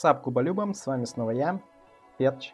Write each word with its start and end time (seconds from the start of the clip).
Сап 0.00 0.22
Куболюбом, 0.22 0.74
с 0.74 0.86
вами 0.86 1.06
снова 1.06 1.32
я, 1.32 1.60
Перч. 2.18 2.52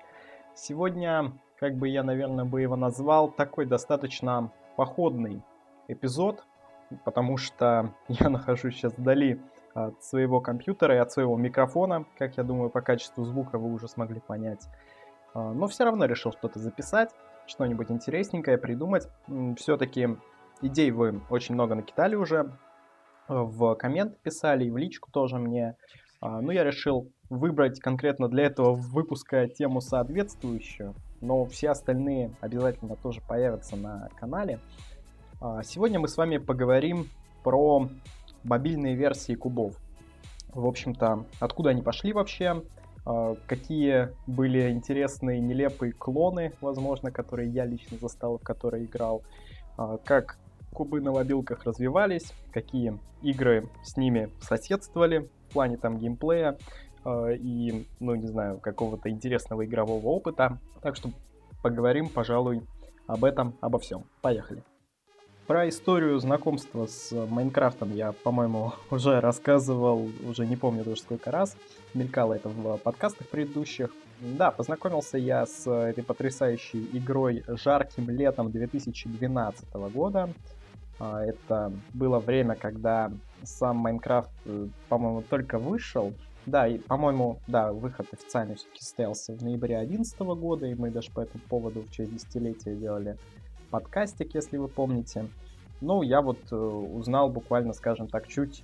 Сегодня, 0.54 1.34
как 1.58 1.76
бы 1.76 1.90
я, 1.90 2.02
наверное, 2.02 2.46
бы 2.46 2.62
его 2.62 2.74
назвал, 2.74 3.30
такой 3.30 3.66
достаточно 3.66 4.50
походный 4.76 5.42
эпизод, 5.86 6.42
потому 7.04 7.36
что 7.36 7.92
я 8.08 8.30
нахожусь 8.30 8.76
сейчас 8.76 8.96
вдали 8.96 9.42
от 9.74 10.02
своего 10.02 10.40
компьютера 10.40 10.94
и 10.94 10.98
от 10.98 11.12
своего 11.12 11.36
микрофона, 11.36 12.06
как 12.16 12.38
я 12.38 12.44
думаю, 12.44 12.70
по 12.70 12.80
качеству 12.80 13.26
звука 13.26 13.58
вы 13.58 13.74
уже 13.74 13.88
смогли 13.88 14.20
понять. 14.20 14.66
А, 15.34 15.52
но 15.52 15.68
все 15.68 15.84
равно 15.84 16.06
решил 16.06 16.32
что-то 16.32 16.58
записать, 16.58 17.10
что-нибудь 17.46 17.90
интересненькое 17.90 18.56
придумать. 18.56 19.06
Все-таки 19.58 20.16
идей 20.62 20.90
вы 20.92 21.20
очень 21.28 21.56
много 21.56 21.74
накидали 21.74 22.14
уже, 22.14 22.56
в 23.28 23.74
комменты 23.74 24.16
писали 24.22 24.64
и 24.64 24.70
в 24.70 24.78
личку 24.78 25.10
тоже 25.12 25.36
мне. 25.36 25.76
А, 26.22 26.40
ну, 26.40 26.50
я 26.50 26.64
решил 26.64 27.12
выбрать 27.30 27.80
конкретно 27.80 28.28
для 28.28 28.44
этого 28.44 28.74
выпуска 28.74 29.48
тему 29.48 29.80
соответствующую, 29.80 30.94
но 31.20 31.44
все 31.46 31.70
остальные 31.70 32.32
обязательно 32.40 32.96
тоже 32.96 33.20
появятся 33.20 33.76
на 33.76 34.08
канале. 34.18 34.60
А, 35.40 35.62
сегодня 35.62 35.98
мы 35.98 36.08
с 36.08 36.16
вами 36.16 36.38
поговорим 36.38 37.08
про 37.42 37.88
мобильные 38.42 38.94
версии 38.94 39.34
кубов. 39.34 39.76
В 40.48 40.66
общем-то, 40.66 41.26
откуда 41.40 41.70
они 41.70 41.82
пошли 41.82 42.12
вообще, 42.12 42.62
а, 43.06 43.36
какие 43.46 44.10
были 44.26 44.70
интересные, 44.70 45.40
нелепые 45.40 45.92
клоны, 45.92 46.52
возможно, 46.60 47.10
которые 47.10 47.50
я 47.50 47.64
лично 47.64 47.98
застал, 47.98 48.38
в 48.38 48.42
которые 48.42 48.84
играл, 48.84 49.22
как 50.04 50.38
кубы 50.72 51.00
на 51.00 51.10
мобилках 51.10 51.64
развивались, 51.64 52.32
какие 52.52 52.96
игры 53.22 53.68
с 53.82 53.96
ними 53.96 54.30
соседствовали, 54.40 55.28
плане 55.54 55.78
там 55.78 55.98
геймплея 55.98 56.58
и, 57.06 57.86
ну, 58.00 58.14
не 58.14 58.26
знаю, 58.26 58.58
какого-то 58.58 59.10
интересного 59.10 59.64
игрового 59.64 60.06
опыта. 60.06 60.58
Так 60.82 60.96
что 60.96 61.10
поговорим, 61.62 62.08
пожалуй, 62.08 62.62
об 63.06 63.24
этом, 63.24 63.54
обо 63.60 63.78
всем. 63.78 64.04
Поехали. 64.22 64.62
Про 65.46 65.68
историю 65.68 66.18
знакомства 66.20 66.86
с 66.86 67.12
Майнкрафтом 67.12 67.92
я, 67.92 68.12
по-моему, 68.12 68.72
уже 68.90 69.20
рассказывал, 69.20 70.08
уже 70.26 70.46
не 70.46 70.56
помню 70.56 70.84
даже 70.84 71.02
сколько 71.02 71.30
раз. 71.30 71.54
Мелькало 71.92 72.32
это 72.34 72.48
в 72.48 72.78
подкастах 72.78 73.28
предыдущих. 73.28 73.90
Да, 74.20 74.50
познакомился 74.50 75.18
я 75.18 75.44
с 75.44 75.70
этой 75.70 76.02
потрясающей 76.02 76.88
игрой 76.94 77.44
жарким 77.46 78.08
летом 78.08 78.50
2012 78.50 79.74
года. 79.92 80.30
А, 80.98 81.22
это 81.22 81.72
было 81.92 82.20
время, 82.20 82.54
когда 82.54 83.12
сам 83.42 83.76
Майнкрафт, 83.78 84.30
э, 84.46 84.68
по-моему, 84.88 85.22
только 85.22 85.58
вышел. 85.58 86.14
Да, 86.46 86.66
и, 86.68 86.78
по-моему, 86.78 87.38
да, 87.46 87.72
выход 87.72 88.06
официально 88.12 88.54
все-таки 88.54 88.82
состоялся 88.82 89.32
в 89.32 89.42
ноябре 89.42 89.78
2011 89.78 90.18
года, 90.20 90.66
и 90.66 90.74
мы 90.74 90.90
даже 90.90 91.10
по 91.10 91.20
этому 91.20 91.42
поводу 91.48 91.82
в 91.82 91.90
честь 91.90 92.12
десятилетия 92.12 92.74
делали 92.74 93.16
подкастик, 93.70 94.34
если 94.34 94.58
вы 94.58 94.68
помните. 94.68 95.26
Ну, 95.80 96.02
я 96.02 96.20
вот 96.20 96.38
э, 96.50 96.56
узнал 96.56 97.30
буквально, 97.30 97.72
скажем 97.72 98.08
так, 98.08 98.28
чуть 98.28 98.62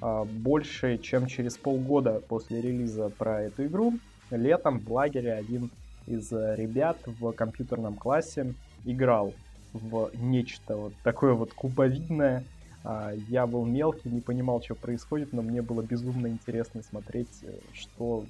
э, 0.00 0.24
больше, 0.24 0.98
чем 0.98 1.26
через 1.26 1.56
полгода 1.56 2.20
после 2.28 2.60
релиза 2.60 3.08
про 3.08 3.42
эту 3.42 3.64
игру. 3.66 3.94
Летом 4.30 4.78
в 4.78 4.92
лагере 4.92 5.32
один 5.32 5.70
из 6.06 6.30
ребят 6.32 6.98
в 7.06 7.32
компьютерном 7.32 7.94
классе 7.94 8.54
играл 8.84 9.32
в 9.72 10.10
нечто 10.14 10.76
вот 10.76 10.92
такое 11.02 11.32
вот 11.32 11.52
кубовидное. 11.54 12.44
А, 12.84 13.12
я 13.28 13.46
был 13.46 13.64
мелкий, 13.64 14.08
не 14.08 14.20
понимал, 14.20 14.62
что 14.62 14.74
происходит, 14.74 15.32
но 15.32 15.42
мне 15.42 15.62
было 15.62 15.82
безумно 15.82 16.26
интересно 16.26 16.82
смотреть, 16.82 17.42
э, 17.42 17.52
что 17.72 18.24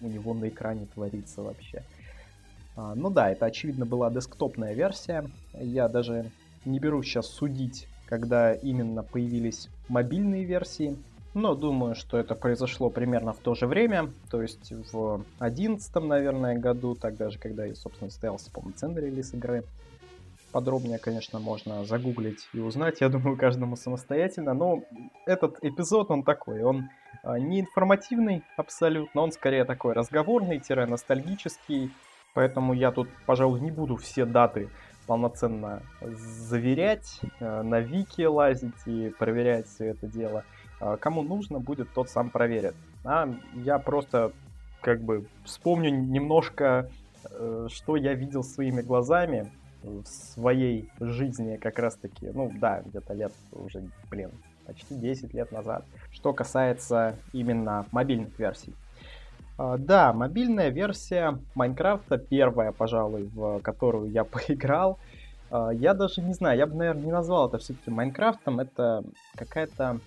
у 0.00 0.08
него 0.08 0.34
на 0.34 0.48
экране 0.48 0.86
творится 0.94 1.42
вообще. 1.42 1.82
А, 2.76 2.94
ну 2.94 3.10
да, 3.10 3.30
это 3.30 3.46
очевидно 3.46 3.86
была 3.86 4.10
десктопная 4.10 4.74
версия. 4.74 5.28
Я 5.54 5.88
даже 5.88 6.30
не 6.64 6.78
беру 6.78 7.02
сейчас 7.02 7.26
судить, 7.26 7.88
когда 8.06 8.54
именно 8.54 9.02
появились 9.02 9.68
мобильные 9.88 10.44
версии. 10.44 10.96
Но 11.34 11.54
думаю, 11.54 11.94
что 11.94 12.18
это 12.18 12.34
произошло 12.34 12.90
примерно 12.90 13.32
в 13.32 13.38
то 13.38 13.54
же 13.54 13.66
время, 13.66 14.10
то 14.30 14.40
есть 14.40 14.72
в 14.92 15.24
одиннадцатом, 15.38 16.08
наверное, 16.08 16.58
году, 16.58 16.94
тогда 16.94 17.30
же, 17.30 17.38
когда 17.38 17.72
собственно, 17.74 18.10
состоялся 18.10 18.50
полноценный 18.50 19.02
релиз 19.02 19.34
игры. 19.34 19.62
Подробнее, 20.52 20.98
конечно, 20.98 21.38
можно 21.38 21.84
загуглить 21.84 22.48
и 22.54 22.60
узнать, 22.60 23.02
я 23.02 23.10
думаю, 23.10 23.36
каждому 23.36 23.76
самостоятельно. 23.76 24.54
Но 24.54 24.82
этот 25.26 25.62
эпизод, 25.62 26.10
он 26.10 26.22
такой, 26.22 26.62
он 26.62 26.88
а, 27.22 27.38
не 27.38 27.60
информативный 27.60 28.42
абсолютно, 28.56 29.20
он 29.20 29.32
скорее 29.32 29.64
такой 29.64 29.92
разговорный-ностальгический. 29.92 31.92
Поэтому 32.34 32.72
я 32.72 32.92
тут, 32.92 33.08
пожалуй, 33.26 33.60
не 33.60 33.70
буду 33.70 33.96
все 33.96 34.24
даты 34.24 34.70
полноценно 35.06 35.82
заверять, 36.00 37.20
а, 37.40 37.62
на 37.62 37.80
вики 37.80 38.22
лазить 38.22 38.86
и 38.86 39.12
проверять 39.18 39.66
все 39.66 39.86
это 39.86 40.06
дело. 40.06 40.44
А, 40.80 40.96
кому 40.96 41.22
нужно 41.22 41.58
будет, 41.58 41.92
тот 41.92 42.08
сам 42.08 42.30
проверит. 42.30 42.74
А 43.04 43.28
я 43.54 43.78
просто 43.78 44.32
как 44.80 45.02
бы 45.02 45.26
вспомню 45.44 45.90
немножко, 45.90 46.88
э, 47.30 47.66
что 47.70 47.96
я 47.96 48.14
видел 48.14 48.44
своими 48.44 48.80
глазами, 48.80 49.50
в 49.82 50.04
своей 50.04 50.90
жизни 51.00 51.56
как 51.56 51.78
раз-таки, 51.78 52.30
ну 52.34 52.50
да, 52.58 52.82
где-то 52.84 53.14
лет 53.14 53.32
уже, 53.52 53.88
блин, 54.10 54.30
почти 54.66 54.94
10 54.94 55.32
лет 55.34 55.50
назад. 55.52 55.84
Что 56.10 56.32
касается 56.32 57.16
именно 57.32 57.86
мобильных 57.92 58.38
версий. 58.38 58.74
Uh, 59.56 59.76
да, 59.76 60.12
мобильная 60.12 60.68
версия 60.68 61.36
Майнкрафта, 61.56 62.16
первая, 62.16 62.70
пожалуй, 62.70 63.24
в 63.24 63.58
которую 63.60 64.10
я 64.10 64.22
поиграл. 64.36 65.00
Uh, 65.50 65.74
я 65.74 65.94
даже 65.94 66.20
не 66.20 66.32
знаю, 66.32 66.58
я 66.58 66.66
бы, 66.66 66.76
наверное, 66.76 67.04
не 67.04 67.12
назвал 67.12 67.48
это 67.48 67.58
все-таки 67.58 67.90
Майнкрафтом. 67.90 68.60
Это 68.60 69.02
какая-то 69.34 69.98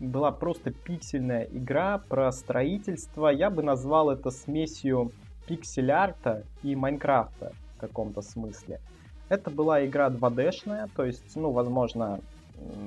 была 0.00 0.30
просто 0.30 0.70
пиксельная 0.70 1.44
игра 1.44 1.98
про 1.98 2.32
строительство. 2.32 3.28
Я 3.28 3.50
бы 3.50 3.62
назвал 3.62 4.10
это 4.10 4.30
смесью 4.30 5.12
пиксель-арта 5.46 6.44
и 6.62 6.74
Майнкрафта 6.74 7.52
в 7.76 7.80
каком-то 7.80 8.22
смысле. 8.22 8.80
Это 9.28 9.50
была 9.50 9.84
игра 9.84 10.08
2D-шная, 10.08 10.88
то 10.94 11.04
есть, 11.04 11.34
ну, 11.34 11.50
возможно, 11.50 12.20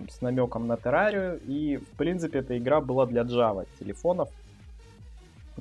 с 0.10 0.22
намеком 0.22 0.68
на 0.68 0.78
террарию, 0.78 1.40
и, 1.46 1.78
в 1.78 1.98
принципе, 1.98 2.40
эта 2.40 2.58
игра 2.58 2.82
была 2.82 3.06
для 3.06 3.22
Java 3.24 3.68
телефонов, 3.80 4.30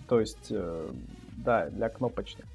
то 0.06 0.20
есть, 0.20 0.48
э, 0.50 0.90
да, 1.36 1.68
для 1.70 1.88
кнопочных. 1.88 2.46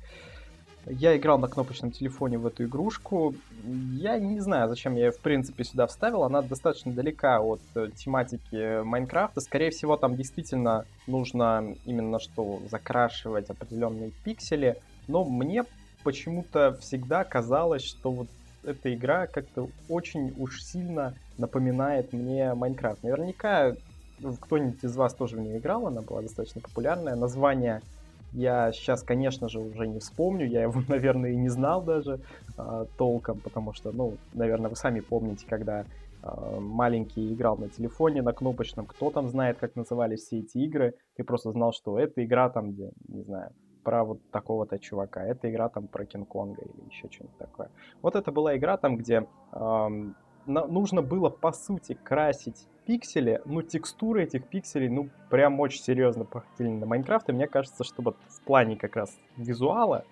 Я 0.86 1.16
играл 1.16 1.40
на 1.40 1.48
кнопочном 1.48 1.92
телефоне 1.92 2.38
в 2.38 2.46
эту 2.46 2.66
игрушку. 2.66 3.36
Я 3.64 4.20
не 4.20 4.42
знаю, 4.42 4.68
зачем 4.68 4.96
я 4.96 5.06
ее, 5.06 5.12
в 5.12 5.20
принципе, 5.20 5.64
сюда 5.64 5.88
вставил. 5.88 6.24
Она 6.24 6.42
достаточно 6.42 6.92
далека 6.92 7.40
от 7.40 7.62
э, 7.76 7.90
тематики 7.96 8.84
Майнкрафта. 8.84 9.40
Скорее 9.40 9.70
всего, 9.70 9.96
там 9.96 10.18
действительно 10.18 10.86
нужно 11.08 11.76
именно 11.86 12.20
что 12.20 12.62
закрашивать 12.70 13.50
определенные 13.50 14.12
пиксели. 14.26 14.76
Но 15.08 15.24
мне 15.24 15.64
почему-то 16.04 16.78
всегда 16.82 17.24
казалось, 17.24 17.84
что 17.84 18.12
вот 18.12 18.28
эта 18.64 18.94
игра 18.94 19.28
как-то 19.28 19.70
очень 19.90 20.34
уж 20.38 20.62
сильно 20.62 21.16
напоминает 21.38 22.14
мне 22.14 22.54
Майнкрафт. 22.54 23.04
Наверняка 23.04 23.76
кто-нибудь 24.42 24.84
из 24.84 24.96
вас 24.96 25.14
тоже 25.14 25.36
в 25.36 25.40
нее 25.40 25.58
играл, 25.58 25.88
она 25.88 26.02
была 26.02 26.22
достаточно 26.22 26.62
популярная. 26.62 27.16
Название 27.16 27.82
я 28.32 28.72
сейчас, 28.72 29.04
конечно 29.04 29.48
же, 29.48 29.60
уже 29.60 29.88
не 29.88 30.00
вспомню, 30.00 30.48
я 30.48 30.64
его, 30.64 30.82
наверное, 30.88 31.32
и 31.32 31.36
не 31.36 31.50
знал 31.50 31.84
даже 31.84 32.20
э, 32.58 32.86
толком, 32.98 33.40
потому 33.40 33.74
что, 33.74 33.92
ну, 33.92 34.18
наверное, 34.34 34.70
вы 34.70 34.76
сами 34.76 35.02
помните, 35.02 35.46
когда 35.48 35.82
э, 35.82 36.60
маленький 36.60 37.34
играл 37.34 37.58
на 37.58 37.70
телефоне, 37.70 38.22
на 38.22 38.34
кнопочном, 38.34 38.86
кто 38.86 39.12
там 39.12 39.30
знает, 39.30 39.58
как 39.60 39.76
назывались 39.76 40.22
все 40.22 40.40
эти 40.40 40.58
игры, 40.60 40.96
ты 41.16 41.24
просто 41.24 41.52
знал, 41.52 41.74
что 41.74 42.00
это 42.00 42.24
игра 42.24 42.50
там, 42.50 42.72
где, 42.72 42.92
не 43.08 43.24
знаю, 43.24 43.52
про 43.84 44.04
вот 44.04 44.20
такого-то 44.32 44.80
чувака. 44.80 45.24
Это 45.24 45.50
игра 45.50 45.70
там 45.70 45.88
про 45.88 46.06
Кинг-Конга 46.06 46.62
или 46.62 46.90
еще 46.90 47.10
что-нибудь 47.12 47.38
такое. 47.38 47.70
Вот 48.02 48.16
это 48.16 48.32
была 48.32 48.58
игра 48.58 48.78
там, 48.78 48.98
где 48.98 49.28
эм, 49.52 50.16
нужно 50.46 51.02
было 51.02 51.30
по 51.30 51.52
сути 51.52 51.94
красить 51.94 52.68
пиксели, 52.86 53.42
ну 53.46 53.62
текстуры 53.62 54.24
этих 54.24 54.48
пикселей, 54.48 54.90
ну 54.90 55.10
прям 55.30 55.60
очень 55.60 55.82
серьезно 55.82 56.26
походили 56.26 56.70
на 56.70 56.86
Майнкрафт. 56.86 57.30
И 57.30 57.34
мне 57.34 57.48
кажется, 57.48 57.84
что 57.84 58.02
вот 58.02 58.18
в 58.28 58.42
плане 58.42 58.76
как 58.76 58.96
раз 58.96 59.18
визуала, 59.38 60.06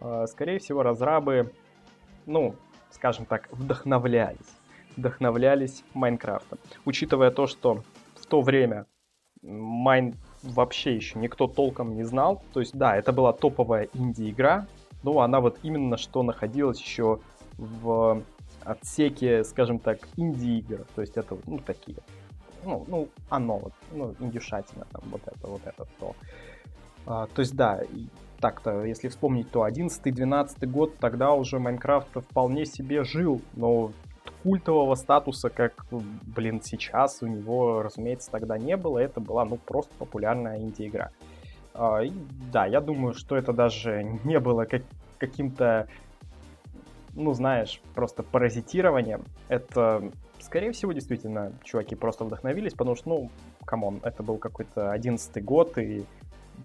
э, 0.00 0.26
скорее 0.28 0.58
всего, 0.58 0.82
разрабы, 0.82 1.52
ну, 2.26 2.54
скажем 2.90 3.26
так, 3.26 3.48
вдохновлялись. 3.50 4.56
Вдохновлялись 4.96 5.84
Майнкрафтом. 5.92 6.58
Учитывая 6.84 7.30
то, 7.30 7.46
что 7.46 7.82
в 8.14 8.26
то 8.26 8.40
время 8.40 8.86
Майн 9.42 10.14
вообще 10.44 10.94
еще 10.94 11.18
никто 11.18 11.46
толком 11.46 11.94
не 11.94 12.04
знал. 12.04 12.42
То 12.52 12.60
есть, 12.60 12.76
да, 12.76 12.96
это 12.96 13.12
была 13.12 13.32
топовая 13.32 13.88
инди-игра, 13.94 14.66
но 15.02 15.20
она 15.20 15.40
вот 15.40 15.58
именно 15.62 15.96
что 15.96 16.22
находилась 16.22 16.80
еще 16.80 17.20
в 17.58 18.22
отсеке, 18.64 19.44
скажем 19.44 19.78
так, 19.78 19.98
инди-игр. 20.16 20.84
То 20.94 21.00
есть 21.02 21.16
это, 21.16 21.36
ну, 21.46 21.58
такие. 21.58 21.98
Ну, 22.64 22.84
ну, 22.88 23.08
оно 23.28 23.58
вот, 23.58 23.72
ну, 23.92 24.14
индюшатина 24.20 24.86
там, 24.90 25.02
вот 25.10 25.20
это, 25.26 25.46
вот 25.46 25.60
это, 25.64 25.86
то. 25.98 26.16
А, 27.06 27.26
то 27.26 27.40
есть, 27.40 27.54
да, 27.54 27.80
так-то, 28.40 28.84
если 28.84 29.08
вспомнить, 29.08 29.50
то 29.50 29.66
11-12 29.66 30.66
год, 30.66 30.96
тогда 30.98 31.32
уже 31.32 31.58
Майнкрафт 31.58 32.08
вполне 32.14 32.64
себе 32.64 33.04
жил, 33.04 33.42
но 33.54 33.92
культового 34.44 34.94
статуса, 34.94 35.48
как, 35.48 35.86
блин, 35.90 36.60
сейчас 36.62 37.22
у 37.22 37.26
него, 37.26 37.82
разумеется, 37.82 38.30
тогда 38.30 38.58
не 38.58 38.76
было. 38.76 38.98
Это 38.98 39.18
была, 39.18 39.44
ну, 39.46 39.56
просто 39.56 39.92
популярная 39.98 40.58
инди-игра. 40.58 41.10
А, 41.72 42.02
да, 42.52 42.66
я 42.66 42.80
думаю, 42.80 43.14
что 43.14 43.36
это 43.36 43.54
даже 43.54 44.04
не 44.24 44.38
было 44.38 44.66
как, 44.66 44.82
каким-то, 45.18 45.88
ну, 47.14 47.32
знаешь, 47.32 47.80
просто 47.94 48.22
паразитированием. 48.22 49.24
Это, 49.48 50.12
скорее 50.40 50.72
всего, 50.72 50.92
действительно, 50.92 51.52
чуваки 51.62 51.94
просто 51.94 52.24
вдохновились, 52.24 52.74
потому 52.74 52.96
что, 52.96 53.08
ну, 53.08 53.30
come 53.64 53.85
on, 53.85 54.00
это 54.02 54.22
был 54.22 54.36
какой-то 54.36 54.92
одиннадцатый 54.92 55.42
год, 55.42 55.78
и 55.78 56.04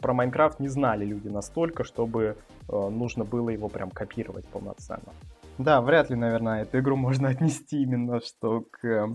про 0.01 0.13
Майнкрафт 0.13 0.59
не 0.59 0.67
знали 0.67 1.05
люди 1.05 1.29
настолько, 1.29 1.85
чтобы 1.85 2.35
э, 2.67 2.89
нужно 2.89 3.23
было 3.23 3.49
его 3.49 3.69
прям 3.69 3.89
копировать 3.89 4.45
полноценно. 4.47 5.13
Да, 5.59 5.81
вряд 5.81 6.09
ли, 6.09 6.15
наверное, 6.15 6.61
эту 6.61 6.79
игру 6.79 6.95
можно 6.95 7.27
отнести 7.29 7.83
именно 7.83 8.21
что 8.21 8.61
к 8.71 8.85
э, 8.85 9.07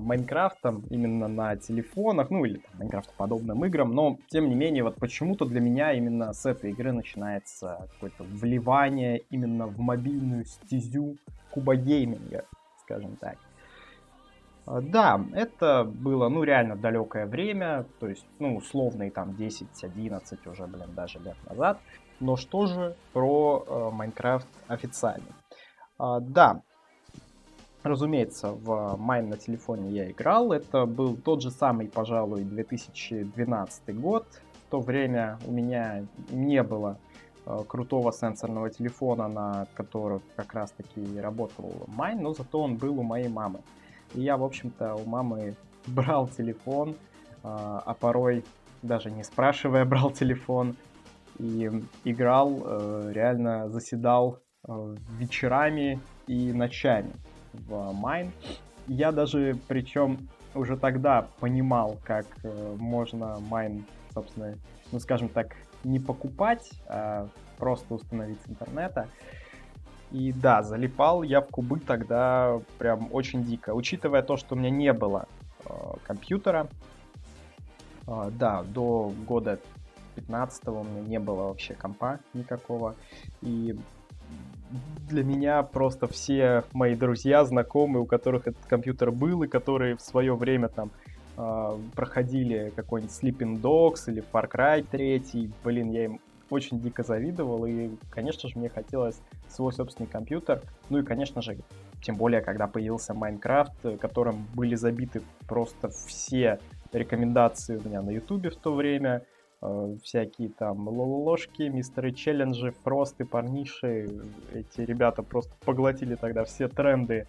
Майнкрафтам, 0.00 0.82
именно 0.90 1.28
на 1.28 1.56
телефонах, 1.56 2.30
ну 2.30 2.44
или 2.44 2.60
Майнкрафт 2.74 3.14
подобным 3.14 3.64
играм, 3.64 3.94
но 3.94 4.18
тем 4.26 4.48
не 4.48 4.56
менее, 4.56 4.82
вот 4.82 4.96
почему-то 4.96 5.44
для 5.44 5.60
меня 5.60 5.92
именно 5.92 6.32
с 6.32 6.46
этой 6.46 6.72
игры 6.72 6.90
начинается 6.90 7.88
какое-то 7.92 8.24
вливание 8.24 9.18
именно 9.30 9.68
в 9.68 9.78
мобильную 9.78 10.46
стезю 10.46 11.16
кубогейминга, 11.52 12.44
скажем 12.80 13.14
так. 13.14 13.36
А, 14.66 14.80
да, 14.80 15.24
это 15.32 15.84
было, 15.84 16.28
ну, 16.28 16.42
реально 16.42 16.74
далекое 16.74 17.26
время, 17.26 17.86
то 18.00 18.08
есть, 18.08 18.26
ну, 18.40 18.56
условные 18.56 19.12
там 19.12 19.30
10-11 19.30 20.50
уже, 20.50 20.66
блин, 20.66 20.88
даже 20.96 21.20
лет 21.20 21.36
назад. 21.48 21.78
Но 22.18 22.34
что 22.34 22.66
же 22.66 22.96
про 23.12 23.64
э, 23.64 23.90
Майнкрафт 23.94 24.48
официально? 24.66 25.37
А, 25.98 26.20
да, 26.20 26.62
разумеется, 27.82 28.52
в 28.52 28.96
Майн 28.96 29.28
на 29.28 29.36
телефоне 29.36 29.90
я 29.90 30.10
играл. 30.10 30.52
Это 30.52 30.86
был 30.86 31.16
тот 31.16 31.42
же 31.42 31.50
самый, 31.50 31.88
пожалуй, 31.88 32.44
2012 32.44 33.98
год. 33.98 34.26
В 34.66 34.70
то 34.70 34.80
время 34.80 35.38
у 35.46 35.52
меня 35.52 36.04
не 36.30 36.62
было 36.62 36.98
э, 37.46 37.58
крутого 37.66 38.12
сенсорного 38.12 38.70
телефона, 38.70 39.28
на 39.28 39.66
котором 39.74 40.22
как 40.36 40.54
раз 40.54 40.70
таки 40.72 41.18
работал 41.18 41.72
Майн, 41.86 42.22
но 42.22 42.34
зато 42.34 42.60
он 42.60 42.76
был 42.76 43.00
у 43.00 43.02
моей 43.02 43.28
мамы. 43.28 43.60
И 44.14 44.20
я, 44.20 44.36
в 44.36 44.44
общем-то, 44.44 44.94
у 44.94 45.04
мамы 45.04 45.56
брал 45.86 46.28
телефон, 46.28 46.96
а, 47.42 47.82
а 47.84 47.94
порой 47.94 48.44
даже 48.82 49.10
не 49.10 49.24
спрашивая 49.24 49.84
брал 49.86 50.10
телефон 50.10 50.76
и 51.38 51.70
играл, 52.04 52.62
э, 52.62 53.12
реально 53.14 53.68
заседал 53.70 54.38
Э, 54.38 54.47
вечерами 55.18 56.00
и 56.26 56.52
ночами 56.52 57.12
в 57.52 57.92
Майн. 57.92 58.30
Я 58.86 59.12
даже, 59.12 59.58
причем, 59.68 60.28
уже 60.54 60.76
тогда 60.76 61.26
понимал, 61.40 61.98
как 62.04 62.26
э, 62.42 62.76
можно 62.78 63.38
Майн, 63.40 63.84
собственно, 64.14 64.54
ну, 64.92 64.98
скажем 64.98 65.28
так, 65.28 65.56
не 65.84 66.00
покупать, 66.00 66.70
а 66.86 67.28
просто 67.58 67.94
установить 67.94 68.38
с 68.46 68.50
интернета. 68.50 69.08
И 70.10 70.32
да, 70.32 70.62
залипал 70.62 71.22
я 71.22 71.40
в 71.42 71.48
кубы 71.48 71.80
тогда 71.80 72.60
прям 72.78 73.08
очень 73.12 73.44
дико. 73.44 73.74
Учитывая 73.74 74.22
то, 74.22 74.36
что 74.36 74.54
у 74.54 74.58
меня 74.58 74.70
не 74.70 74.92
было 74.92 75.28
э, 75.66 75.70
компьютера, 76.06 76.68
э, 78.06 78.30
да, 78.32 78.62
до 78.62 79.12
года 79.26 79.58
15 80.14 80.68
у 80.68 80.84
меня 80.84 81.02
не 81.02 81.18
было 81.18 81.48
вообще 81.48 81.74
компа 81.74 82.20
никакого. 82.32 82.94
И 83.42 83.78
для 85.08 85.24
меня 85.24 85.62
просто 85.62 86.06
все 86.06 86.64
мои 86.72 86.94
друзья, 86.94 87.44
знакомые, 87.44 88.02
у 88.02 88.06
которых 88.06 88.46
этот 88.46 88.64
компьютер 88.66 89.10
был, 89.10 89.42
и 89.42 89.48
которые 89.48 89.96
в 89.96 90.00
свое 90.00 90.34
время 90.34 90.68
там 90.68 90.90
э, 91.36 91.78
проходили 91.94 92.72
какой-нибудь 92.76 93.14
Sleeping 93.14 93.60
Dogs 93.60 94.04
или 94.06 94.22
Far 94.32 94.50
Cry 94.50 94.86
3, 94.88 95.50
блин, 95.64 95.90
я 95.90 96.04
им 96.04 96.20
очень 96.50 96.80
дико 96.80 97.02
завидовал, 97.02 97.66
и, 97.66 97.90
конечно 98.10 98.48
же, 98.48 98.58
мне 98.58 98.68
хотелось 98.68 99.20
свой 99.48 99.72
собственный 99.72 100.08
компьютер. 100.08 100.62
Ну 100.88 100.98
и, 100.98 101.02
конечно 101.02 101.42
же, 101.42 101.58
тем 102.00 102.16
более, 102.16 102.40
когда 102.40 102.66
появился 102.66 103.12
Майнкрафт, 103.12 103.74
которым 104.00 104.46
были 104.54 104.74
забиты 104.74 105.20
просто 105.46 105.88
все 105.88 106.58
рекомендации 106.92 107.76
у 107.76 107.86
меня 107.86 108.00
на 108.00 108.10
Ютубе 108.10 108.48
в 108.48 108.56
то 108.56 108.72
время, 108.72 109.22
Э, 109.22 109.37
всякие 110.04 110.50
там 110.50 110.88
ложки, 110.88 111.62
мистеры 111.62 112.12
челленджи, 112.12 112.72
фросты, 112.84 113.24
парниши. 113.24 114.08
Эти 114.52 114.82
ребята 114.82 115.22
просто 115.22 115.52
поглотили 115.64 116.14
тогда 116.14 116.44
все 116.44 116.68
тренды 116.68 117.26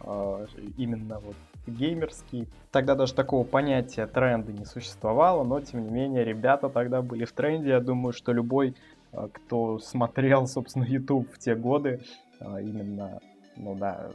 э, 0.00 0.46
именно 0.76 1.20
вот 1.20 1.36
геймерские. 1.66 2.48
Тогда 2.70 2.94
даже 2.94 3.14
такого 3.14 3.44
понятия 3.44 4.06
тренды 4.06 4.52
не 4.52 4.66
существовало, 4.66 5.42
но 5.42 5.60
тем 5.60 5.84
не 5.84 5.90
менее 5.90 6.22
ребята 6.22 6.68
тогда 6.68 7.00
были 7.00 7.24
в 7.24 7.32
тренде. 7.32 7.70
Я 7.70 7.80
думаю, 7.80 8.12
что 8.12 8.32
любой, 8.32 8.74
э, 9.12 9.28
кто 9.32 9.78
смотрел, 9.78 10.46
собственно, 10.46 10.84
YouTube 10.84 11.32
в 11.32 11.38
те 11.38 11.54
годы, 11.54 12.00
именно, 12.40 13.20
ну 13.56 13.74
да, 13.74 14.10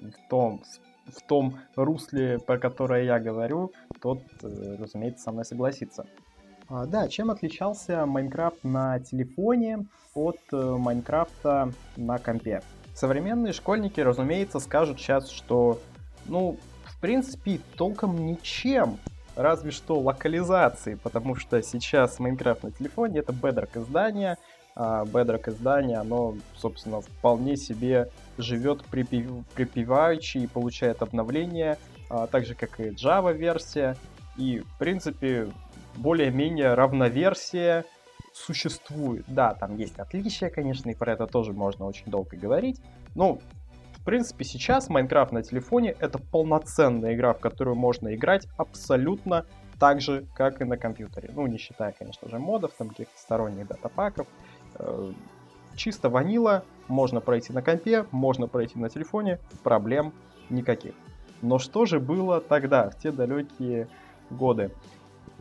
в 0.00 0.28
том, 0.28 0.62
в 1.06 1.22
том 1.22 1.58
русле, 1.76 2.38
про 2.38 2.58
которое 2.58 3.04
я 3.04 3.18
говорю, 3.20 3.72
тот, 4.00 4.20
разумеется, 4.42 5.24
со 5.24 5.32
мной 5.32 5.44
согласится. 5.44 6.06
А, 6.70 6.84
да, 6.84 7.08
чем 7.08 7.30
отличался 7.30 8.04
Майнкрафт 8.04 8.62
на 8.62 9.00
телефоне 9.00 9.86
от 10.14 10.38
э, 10.52 10.56
Майнкрафта 10.56 11.72
на 11.96 12.18
компе? 12.18 12.62
Современные 12.94 13.54
школьники, 13.54 14.00
разумеется, 14.00 14.60
скажут 14.60 14.98
сейчас, 14.98 15.30
что, 15.30 15.80
ну, 16.26 16.58
в 16.84 17.00
принципе, 17.00 17.60
толком 17.76 18.26
ничем, 18.26 18.98
разве 19.34 19.70
что 19.70 19.98
локализации, 19.98 20.96
потому 20.96 21.36
что 21.36 21.62
сейчас 21.62 22.18
Майнкрафт 22.18 22.64
на 22.64 22.70
телефоне 22.70 23.20
это 23.20 23.32
Bedrock 23.32 23.82
издание, 23.82 24.36
а 24.76 25.04
Bedrock 25.04 25.48
издание, 25.48 25.96
оно, 25.96 26.34
собственно, 26.54 27.00
вполне 27.00 27.56
себе 27.56 28.10
живет 28.36 28.84
припев... 28.84 29.46
припеваючи 29.54 30.38
и 30.38 30.46
получает 30.46 31.00
обновления, 31.00 31.78
а, 32.10 32.26
так 32.26 32.44
же, 32.44 32.54
как 32.54 32.78
и 32.78 32.90
Java 32.90 33.32
версия, 33.32 33.96
и, 34.36 34.60
в 34.60 34.78
принципе, 34.78 35.48
более-менее 35.98 36.74
равноверсия 36.74 37.84
существует. 38.32 39.24
Да, 39.28 39.54
там 39.54 39.76
есть 39.76 39.98
отличия, 39.98 40.48
конечно, 40.48 40.90
и 40.90 40.94
про 40.94 41.12
это 41.12 41.26
тоже 41.26 41.52
можно 41.52 41.86
очень 41.86 42.06
долго 42.06 42.36
говорить. 42.36 42.80
Но, 43.14 43.38
в 43.96 44.04
принципе, 44.04 44.44
сейчас 44.44 44.88
Майнкрафт 44.88 45.32
на 45.32 45.42
телефоне 45.42 45.94
это 45.98 46.18
полноценная 46.18 47.14
игра, 47.14 47.34
в 47.34 47.40
которую 47.40 47.76
можно 47.76 48.14
играть 48.14 48.46
абсолютно 48.56 49.44
так 49.78 50.00
же, 50.00 50.26
как 50.34 50.60
и 50.60 50.64
на 50.64 50.76
компьютере. 50.76 51.30
Ну, 51.34 51.46
не 51.46 51.58
считая, 51.58 51.92
конечно 51.92 52.28
же, 52.28 52.38
модов, 52.38 52.72
там 52.76 52.88
каких-то 52.88 53.18
сторонних 53.18 53.66
датапаков. 53.68 54.26
Э, 54.74 55.12
чисто 55.76 56.08
ванила, 56.08 56.64
можно 56.88 57.20
пройти 57.20 57.52
на 57.52 57.62
компе, 57.62 58.06
можно 58.10 58.48
пройти 58.48 58.78
на 58.78 58.88
телефоне, 58.88 59.38
проблем 59.62 60.12
никаких. 60.50 60.94
Но 61.42 61.58
что 61.58 61.86
же 61.86 62.00
было 62.00 62.40
тогда, 62.40 62.90
в 62.90 62.98
те 62.98 63.12
далекие 63.12 63.88
годы? 64.30 64.72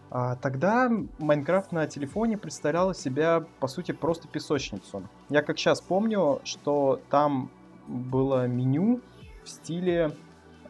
А 0.10 0.36
тогда 0.36 0.90
Майнкрафт 1.20 1.72
на 1.72 1.86
телефоне 1.88 2.38
представлял 2.38 2.94
себя, 2.94 3.44
по 3.60 3.68
сути, 3.68 3.92
просто 3.92 4.28
песочницу. 4.28 5.04
Я 5.30 5.42
как 5.42 5.58
сейчас 5.58 5.82
помню, 5.82 6.40
что 6.44 7.02
там 7.10 7.52
было 7.88 8.48
меню 8.48 9.02
в 9.44 9.50
стиле 9.50 10.12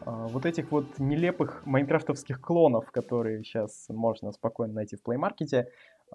а, 0.00 0.26
вот 0.28 0.46
этих 0.46 0.70
вот 0.70 0.98
нелепых 0.98 1.66
майнкрафтовских 1.66 2.40
клонов, 2.40 2.90
которые 2.90 3.44
сейчас 3.44 3.86
можно 3.88 4.32
спокойно 4.32 4.74
найти 4.74 4.96
в 4.96 5.02
Play 5.02 5.18
Market. 5.18 5.66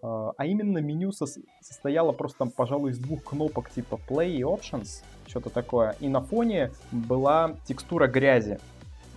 А, 0.02 0.34
а 0.38 0.46
именно 0.46 0.80
меню 0.80 1.12
со 1.12 1.26
состояло 1.62 2.12
просто 2.12 2.40
там, 2.40 2.52
пожалуй, 2.52 2.92
из 2.92 3.00
двух 3.00 3.24
кнопок 3.24 3.70
типа 3.70 4.00
Play 4.10 4.32
и 4.32 4.42
Options, 4.42 5.04
что-то 5.28 5.50
такое. 5.50 5.96
И 6.00 6.10
на 6.10 6.22
фоне 6.22 6.72
была 6.92 7.56
текстура 7.66 8.08
грязи. 8.08 8.60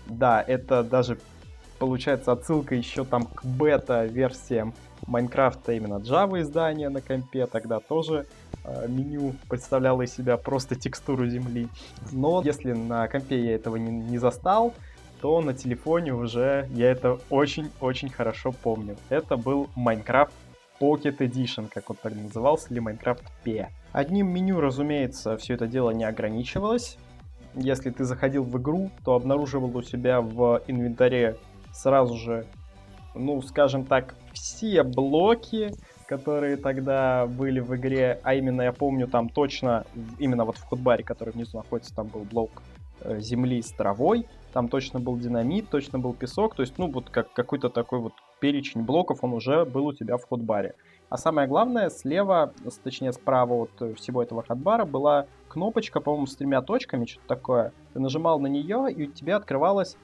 Да, 0.06 0.42
это 0.46 0.84
даже 0.84 1.18
получается 1.78 2.32
отсылка 2.32 2.74
еще 2.74 3.04
там 3.04 3.24
к 3.26 3.44
бета-версиям 3.44 4.74
Майнкрафта 5.06 5.72
именно 5.72 5.94
Java 5.94 6.40
издания 6.40 6.88
на 6.88 7.00
компе, 7.00 7.46
тогда 7.46 7.80
тоже 7.80 8.26
э, 8.64 8.86
меню 8.88 9.34
представляло 9.48 10.02
из 10.02 10.14
себя 10.14 10.36
просто 10.36 10.74
текстуру 10.74 11.26
земли. 11.26 11.68
Но 12.12 12.42
если 12.44 12.72
на 12.72 13.06
компе 13.08 13.44
я 13.44 13.54
этого 13.54 13.76
не, 13.76 13.90
не 13.90 14.18
застал, 14.18 14.74
то 15.20 15.40
на 15.40 15.54
телефоне 15.54 16.14
уже 16.14 16.68
я 16.72 16.90
это 16.90 17.18
очень-очень 17.30 18.10
хорошо 18.10 18.52
помню. 18.52 18.96
Это 19.08 19.36
был 19.36 19.68
Minecraft 19.76 20.30
Pocket 20.80 21.18
Edition, 21.18 21.68
как 21.72 21.90
он 21.90 21.96
так 22.02 22.14
назывался, 22.14 22.68
или 22.70 22.82
Minecraft 22.82 23.22
P. 23.44 23.68
Одним 23.92 24.28
меню, 24.28 24.60
разумеется, 24.60 25.36
все 25.36 25.54
это 25.54 25.66
дело 25.66 25.90
не 25.90 26.04
ограничивалось. 26.04 26.98
Если 27.54 27.88
ты 27.90 28.04
заходил 28.04 28.44
в 28.44 28.58
игру, 28.58 28.90
то 29.04 29.14
обнаруживал 29.14 29.74
у 29.74 29.82
себя 29.82 30.20
в 30.20 30.62
инвентаре 30.66 31.36
сразу 31.76 32.16
же, 32.16 32.46
ну, 33.14 33.40
скажем 33.42 33.84
так, 33.84 34.14
все 34.32 34.82
блоки, 34.82 35.72
которые 36.06 36.56
тогда 36.56 37.26
были 37.26 37.60
в 37.60 37.74
игре, 37.76 38.20
а 38.22 38.34
именно, 38.34 38.62
я 38.62 38.72
помню, 38.72 39.08
там 39.08 39.28
точно, 39.28 39.84
именно 40.18 40.44
вот 40.44 40.56
в 40.56 40.64
худбаре, 40.64 41.04
который 41.04 41.32
внизу 41.32 41.56
находится, 41.58 41.94
там 41.94 42.06
был 42.06 42.22
блок 42.22 42.62
э, 43.00 43.20
земли 43.20 43.60
с 43.60 43.72
травой, 43.72 44.26
там 44.52 44.68
точно 44.68 45.00
был 45.00 45.16
динамит, 45.18 45.68
точно 45.68 45.98
был 45.98 46.14
песок, 46.14 46.54
то 46.54 46.62
есть, 46.62 46.78
ну, 46.78 46.90
вот 46.90 47.10
как 47.10 47.32
какой-то 47.32 47.68
такой 47.68 48.00
вот 48.00 48.12
перечень 48.40 48.82
блоков, 48.82 49.22
он 49.22 49.32
уже 49.32 49.64
был 49.64 49.86
у 49.86 49.92
тебя 49.92 50.16
в 50.16 50.24
худбаре. 50.24 50.74
А 51.08 51.18
самое 51.18 51.46
главное, 51.46 51.88
слева, 51.90 52.52
точнее 52.82 53.12
справа 53.12 53.64
от 53.64 53.96
всего 53.96 54.22
этого 54.22 54.42
хатбара 54.42 54.84
была 54.84 55.26
кнопочка, 55.48 56.00
по-моему, 56.00 56.26
с 56.26 56.36
тремя 56.36 56.62
точками, 56.62 57.06
что-то 57.06 57.28
такое. 57.28 57.72
Ты 57.92 58.00
нажимал 58.00 58.40
на 58.40 58.48
нее, 58.48 58.92
и 58.92 59.06
у 59.06 59.12
тебя 59.12 59.36
открывалось 59.36 59.94
э, 59.94 59.98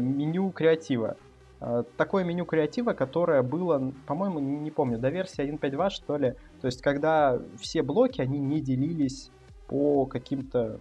меню 0.00 0.50
креатива. 0.50 1.16
Э, 1.60 1.84
такое 1.96 2.24
меню 2.24 2.44
креатива, 2.44 2.92
которое 2.92 3.42
было, 3.42 3.92
по-моему, 4.06 4.40
не, 4.40 4.70
помню, 4.70 4.98
до 4.98 5.08
версии 5.08 5.44
1.5.2, 5.44 5.90
что 5.90 6.16
ли. 6.16 6.34
То 6.60 6.66
есть, 6.66 6.82
когда 6.82 7.40
все 7.58 7.82
блоки, 7.82 8.20
они 8.20 8.38
не 8.38 8.60
делились 8.60 9.30
по 9.68 10.06
каким-то, 10.06 10.80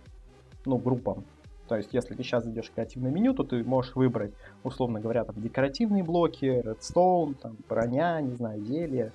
ну, 0.66 0.78
группам. 0.78 1.24
То 1.68 1.78
есть, 1.78 1.94
если 1.94 2.14
ты 2.14 2.24
сейчас 2.24 2.44
зайдешь 2.44 2.70
в 2.70 2.74
креативное 2.74 3.12
меню, 3.12 3.34
то 3.34 3.44
ты 3.44 3.64
можешь 3.64 3.96
выбрать, 3.96 4.34
условно 4.64 5.00
говоря, 5.00 5.24
там, 5.24 5.36
декоративные 5.42 6.04
блоки, 6.04 6.46
редстоун, 6.46 7.34
там, 7.36 7.58
броня, 7.68 8.22
не 8.22 8.36
знаю, 8.36 8.62
зелье 8.62 9.12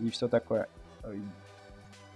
и 0.00 0.10
все 0.10 0.28
такое. 0.28 0.68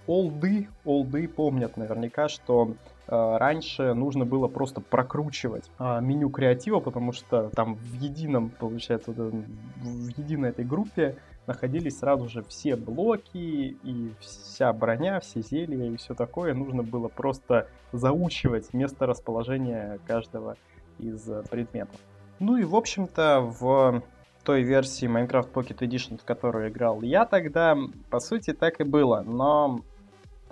Олды, 0.05 0.67
олды 0.83 1.27
помнят 1.27 1.77
наверняка, 1.77 2.27
что 2.27 2.75
э, 3.07 3.37
раньше 3.37 3.93
нужно 3.93 4.25
было 4.25 4.47
просто 4.47 4.81
прокручивать 4.81 5.69
э, 5.79 6.01
меню 6.01 6.29
креатива, 6.29 6.79
потому 6.81 7.13
что 7.13 7.49
там 7.55 7.75
в 7.75 7.93
едином, 7.93 8.49
получается, 8.49 9.11
вот, 9.11 9.33
в 9.33 10.17
единой 10.17 10.49
этой 10.49 10.65
группе 10.65 11.17
находились 11.47 11.99
сразу 11.99 12.27
же 12.27 12.43
все 12.43 12.75
блоки 12.75 13.77
и 13.83 14.13
вся 14.19 14.73
броня, 14.73 15.19
все 15.19 15.41
зелья 15.41 15.89
и 15.89 15.97
все 15.97 16.13
такое. 16.13 16.53
Нужно 16.53 16.83
было 16.83 17.07
просто 17.07 17.67
заучивать 17.91 18.73
место 18.73 19.05
расположения 19.05 19.99
каждого 20.05 20.57
из 20.99 21.29
э, 21.29 21.43
предметов. 21.49 21.99
Ну 22.39 22.57
и, 22.57 22.63
в 22.65 22.75
общем-то, 22.75 23.39
в 23.39 24.03
той 24.43 24.63
версии 24.63 25.07
Minecraft 25.07 25.51
Pocket 25.53 25.77
Edition, 25.79 26.19
в 26.19 26.25
которую 26.25 26.69
играл 26.69 27.01
я 27.01 27.25
тогда, 27.25 27.77
по 28.09 28.19
сути, 28.19 28.51
так 28.51 28.81
и 28.81 28.83
было. 28.83 29.21
Но 29.25 29.79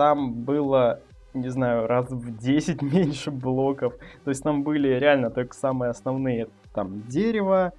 там 0.01 0.33
было, 0.33 0.99
не 1.35 1.49
знаю, 1.49 1.85
раз 1.85 2.09
в 2.09 2.35
10 2.35 2.81
меньше 2.93 3.29
блоков. 3.29 3.93
То 4.23 4.31
есть 4.31 4.41
там 4.41 4.63
были 4.63 4.87
реально 4.87 5.29
только 5.29 5.55
самые 5.55 5.91
основные. 5.91 6.47
Там 6.73 7.03
дерево, 7.03 7.71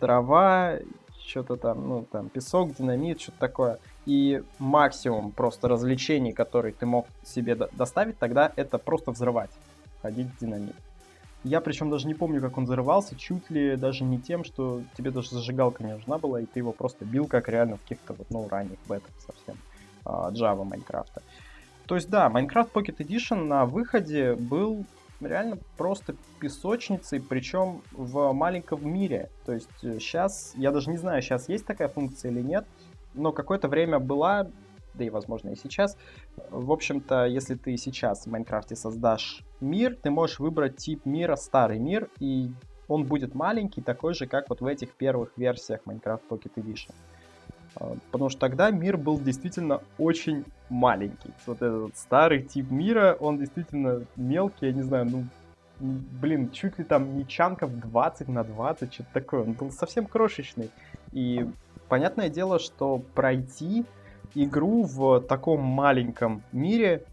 трава, 0.00 0.78
что-то 1.26 1.56
там, 1.56 1.86
ну, 1.86 2.06
там, 2.10 2.30
песок, 2.30 2.74
динамит, 2.74 3.20
что-то 3.20 3.38
такое. 3.38 3.78
И 4.06 4.42
максимум 4.58 5.30
просто 5.30 5.68
развлечений, 5.68 6.32
которые 6.32 6.72
ты 6.72 6.86
мог 6.86 7.06
себе 7.22 7.54
доставить 7.54 8.18
тогда, 8.18 8.50
это 8.56 8.78
просто 8.78 9.10
взрывать, 9.10 9.50
ходить 10.00 10.28
в 10.28 10.40
динамит. 10.40 10.74
Я 11.44 11.60
причем 11.60 11.90
даже 11.90 12.06
не 12.06 12.14
помню, 12.14 12.40
как 12.40 12.56
он 12.56 12.64
взрывался, 12.64 13.14
чуть 13.14 13.50
ли 13.50 13.76
даже 13.76 14.04
не 14.04 14.18
тем, 14.18 14.42
что 14.42 14.80
тебе 14.96 15.10
даже 15.10 15.32
зажигалка 15.32 15.84
не 15.84 15.92
нужна 15.92 16.16
была, 16.16 16.40
и 16.40 16.46
ты 16.46 16.60
его 16.60 16.72
просто 16.72 17.04
бил, 17.04 17.26
как 17.26 17.50
реально 17.50 17.76
в 17.76 17.82
каких-то 17.82 18.14
вот, 18.14 18.30
ну, 18.30 18.48
ранних 18.48 18.78
бетах 18.88 19.12
совсем 19.18 19.58
а, 20.08 20.30
Java 20.30 20.64
Майнкрафта. 20.64 21.22
То 21.88 21.94
есть, 21.94 22.10
да, 22.10 22.28
Minecraft 22.28 22.70
Pocket 22.70 22.98
Edition 22.98 23.44
на 23.44 23.64
выходе 23.64 24.34
был 24.34 24.84
реально 25.20 25.56
просто 25.78 26.14
песочницей, 26.38 27.18
причем 27.18 27.80
в 27.92 28.30
маленьком 28.32 28.86
мире. 28.86 29.30
То 29.46 29.54
есть 29.54 29.70
сейчас, 29.80 30.52
э, 30.54 30.60
я 30.60 30.70
даже 30.70 30.90
не 30.90 30.98
знаю, 30.98 31.22
сейчас 31.22 31.48
есть 31.48 31.64
такая 31.64 31.88
функция 31.88 32.30
или 32.30 32.42
нет, 32.42 32.66
но 33.14 33.32
какое-то 33.32 33.68
время 33.68 33.98
была, 34.00 34.48
да 34.92 35.04
и 35.04 35.08
возможно 35.08 35.48
и 35.48 35.56
сейчас. 35.56 35.96
В 36.50 36.70
общем-то, 36.70 37.24
если 37.24 37.54
ты 37.54 37.74
сейчас 37.78 38.26
в 38.26 38.30
Майнкрафте 38.30 38.76
создашь 38.76 39.42
мир, 39.60 39.96
ты 39.96 40.10
можешь 40.10 40.40
выбрать 40.40 40.76
тип 40.76 41.06
мира 41.06 41.36
старый 41.36 41.78
мир, 41.78 42.10
и 42.20 42.50
он 42.86 43.04
будет 43.04 43.34
маленький, 43.34 43.80
такой 43.80 44.12
же, 44.12 44.26
как 44.26 44.50
вот 44.50 44.60
в 44.60 44.66
этих 44.66 44.92
первых 44.92 45.32
версиях 45.38 45.80
Minecraft 45.86 46.20
Pocket 46.28 46.52
Edition. 46.56 46.92
А, 47.78 47.94
потому 48.10 48.28
что 48.28 48.40
тогда 48.40 48.70
мир 48.70 48.96
был 48.96 49.18
действительно 49.18 49.80
очень 49.98 50.44
маленький. 50.68 51.30
Вот 51.46 51.62
этот 51.62 51.96
старый 51.96 52.42
тип 52.42 52.70
мира, 52.70 53.16
он 53.18 53.38
действительно 53.38 54.04
мелкий, 54.16 54.66
я 54.66 54.72
не 54.72 54.82
знаю, 54.82 55.06
ну, 55.06 55.24
блин, 55.80 56.50
чуть 56.50 56.78
ли 56.78 56.84
там 56.84 57.16
не 57.16 57.26
чанков 57.26 57.70
20 57.78 58.28
на 58.28 58.44
20, 58.44 58.92
что-то 58.92 59.08
такое. 59.12 59.42
Он 59.42 59.52
был 59.52 59.70
совсем 59.70 60.06
крошечный. 60.06 60.70
И 61.12 61.48
понятное 61.88 62.28
дело, 62.28 62.58
что 62.58 63.02
пройти 63.14 63.84
игру 64.34 64.82
в 64.82 65.20
таком 65.20 65.60
маленьком 65.60 66.42
мире, 66.52 67.04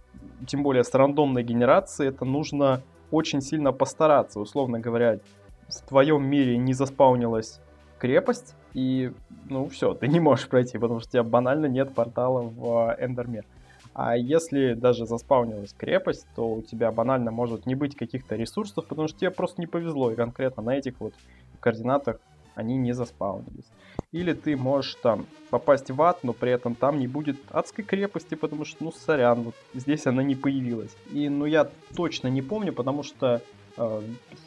тем 0.47 0.63
более 0.63 0.83
с 0.83 0.93
рандомной 0.93 1.43
генерацией, 1.43 2.09
это 2.09 2.25
нужно 2.25 2.81
очень 3.11 3.41
сильно 3.41 3.71
постараться. 3.71 4.39
Условно 4.39 4.79
говоря, 4.79 5.19
в 5.67 5.87
твоем 5.87 6.25
мире 6.25 6.57
не 6.57 6.73
заспаунилась 6.73 7.59
крепость, 7.99 8.55
и, 8.75 9.13
ну, 9.49 9.69
все, 9.69 9.93
ты 9.93 10.09
не 10.09 10.19
можешь 10.19 10.49
пройти, 10.49 10.77
потому 10.77 10.99
что 10.99 11.07
у 11.07 11.11
тебя 11.13 11.23
банально 11.23 11.67
нет 11.67 11.93
портала 11.93 12.41
в 12.41 12.97
Эндермир. 12.99 13.45
А 13.93 14.17
если 14.17 14.73
даже 14.73 15.05
заспаунилась 15.05 15.73
крепость, 15.73 16.27
то 16.35 16.45
у 16.55 16.61
тебя 16.61 16.91
банально 16.91 17.31
может 17.31 17.65
не 17.65 17.73
быть 17.73 17.95
каких-то 17.95 18.35
ресурсов, 18.35 18.85
потому 18.85 19.07
что 19.07 19.17
тебе 19.17 19.31
просто 19.31 19.61
не 19.61 19.67
повезло, 19.67 20.11
и 20.11 20.15
конкретно 20.15 20.61
на 20.61 20.75
этих 20.75 20.99
вот 20.99 21.13
координатах 21.61 22.19
они 22.53 22.75
не 22.75 22.91
заспаунились. 22.91 23.71
Или 24.11 24.33
ты 24.33 24.57
можешь 24.57 24.95
там 24.95 25.25
попасть 25.49 25.89
в 25.89 26.01
ад, 26.01 26.19
но 26.23 26.33
при 26.33 26.51
этом 26.51 26.75
там 26.75 26.99
не 26.99 27.07
будет 27.07 27.37
адской 27.51 27.85
крепости, 27.85 28.35
потому 28.35 28.65
что, 28.65 28.83
ну, 28.83 28.91
сорян, 28.91 29.43
вот 29.43 29.55
здесь 29.73 30.05
она 30.05 30.21
не 30.21 30.35
появилась. 30.35 30.93
И, 31.13 31.29
ну, 31.29 31.45
я 31.45 31.69
точно 31.95 32.27
не 32.27 32.41
помню, 32.41 32.73
потому 32.73 33.03
что 33.03 33.41
э, 33.77 34.01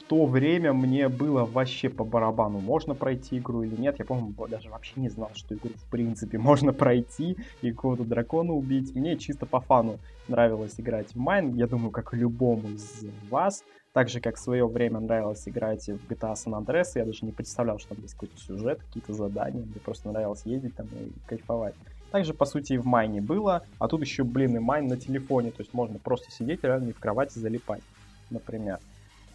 то 0.08 0.24
время 0.24 0.72
мне 0.72 1.08
было 1.08 1.44
вообще 1.44 1.90
по 1.90 2.02
барабану, 2.02 2.60
можно 2.60 2.94
пройти 2.94 3.38
игру 3.38 3.62
или 3.62 3.78
нет. 3.78 3.98
Я, 3.98 4.04
по-моему, 4.04 4.34
даже 4.48 4.70
вообще 4.70 4.94
не 4.96 5.10
знал, 5.10 5.30
что 5.34 5.54
игру 5.54 5.70
в 5.74 5.90
принципе 5.90 6.38
можно 6.38 6.72
пройти 6.72 7.36
и 7.60 7.70
какого-то 7.70 8.04
дракона 8.04 8.54
убить. 8.54 8.94
Мне 8.94 9.16
чисто 9.16 9.46
по 9.46 9.60
фану 9.60 9.98
нравилось 10.26 10.74
играть 10.78 11.14
в 11.14 11.16
Майн. 11.16 11.54
Я 11.54 11.66
думаю, 11.66 11.90
как 11.90 12.14
любому 12.14 12.68
из 12.70 13.04
вас. 13.30 13.62
Так 13.92 14.08
же, 14.08 14.20
как 14.20 14.36
в 14.36 14.40
свое 14.40 14.66
время 14.66 15.00
нравилось 15.00 15.46
играть 15.46 15.86
в 15.88 16.10
GTA 16.10 16.34
San 16.34 16.52
Andreas, 16.52 16.92
я 16.94 17.04
даже 17.04 17.24
не 17.24 17.32
представлял, 17.32 17.78
что 17.78 17.94
там 17.94 18.02
есть 18.02 18.14
какой-то 18.14 18.38
сюжет, 18.38 18.80
какие-то 18.80 19.12
задания. 19.12 19.62
Мне 19.62 19.80
просто 19.84 20.08
нравилось 20.10 20.42
ездить 20.44 20.74
там 20.76 20.86
и 20.86 21.10
кайфовать. 21.26 21.74
Также, 22.10 22.32
по 22.32 22.46
сути, 22.46 22.74
и 22.74 22.78
в 22.78 22.86
майне 22.86 23.20
было, 23.20 23.62
а 23.78 23.88
тут 23.88 24.00
еще, 24.00 24.24
блин, 24.24 24.56
и 24.56 24.58
майн 24.58 24.86
на 24.86 24.96
телефоне, 24.96 25.50
то 25.50 25.62
есть 25.62 25.74
можно 25.74 25.98
просто 25.98 26.30
сидеть 26.30 26.64
реально 26.64 26.90
и 26.90 26.92
в 26.92 26.98
кровати 26.98 27.38
залипать, 27.38 27.82
например. 28.30 28.78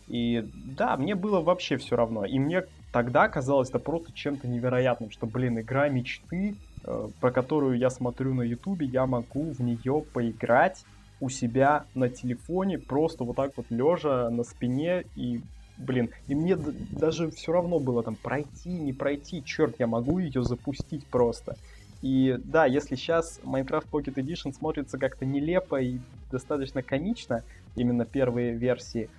И 0.07 0.47
да, 0.53 0.97
мне 0.97 1.15
было 1.15 1.41
вообще 1.41 1.77
все 1.77 1.95
равно. 1.95 2.25
И 2.25 2.39
мне 2.39 2.63
тогда 2.91 3.27
казалось 3.27 3.69
это 3.69 3.79
просто 3.79 4.11
чем-то 4.13 4.47
невероятным, 4.47 5.11
что, 5.11 5.25
блин, 5.25 5.59
игра 5.59 5.89
мечты, 5.89 6.55
э, 6.83 7.09
про 7.19 7.31
которую 7.31 7.77
я 7.77 7.89
смотрю 7.89 8.33
на 8.33 8.43
ютубе, 8.43 8.85
я 8.85 9.05
могу 9.05 9.51
в 9.51 9.59
нее 9.61 10.03
поиграть 10.13 10.85
у 11.19 11.29
себя 11.29 11.85
на 11.95 12.09
телефоне, 12.09 12.77
просто 12.77 13.23
вот 13.23 13.37
так 13.37 13.53
вот 13.55 13.67
лежа 13.69 14.29
на 14.29 14.43
спине 14.43 15.05
и 15.15 15.41
блин, 15.77 16.09
и 16.27 16.35
мне 16.35 16.55
даже 16.55 17.31
все 17.31 17.51
равно 17.51 17.79
было 17.79 18.03
там 18.03 18.15
пройти, 18.15 18.69
не 18.69 18.93
пройти, 18.93 19.43
черт, 19.43 19.75
я 19.79 19.87
могу 19.87 20.19
ее 20.19 20.43
запустить 20.43 21.05
просто. 21.07 21.57
И 22.01 22.37
да, 22.43 22.65
если 22.65 22.95
сейчас 22.95 23.39
Minecraft 23.43 23.87
Pocket 23.89 24.15
Edition 24.15 24.53
смотрится 24.53 24.97
как-то 24.97 25.25
нелепо 25.25 25.81
и 25.81 25.99
достаточно 26.31 26.83
комично, 26.83 27.43
именно 27.75 28.05
первые 28.05 28.53
версии, 28.53 29.09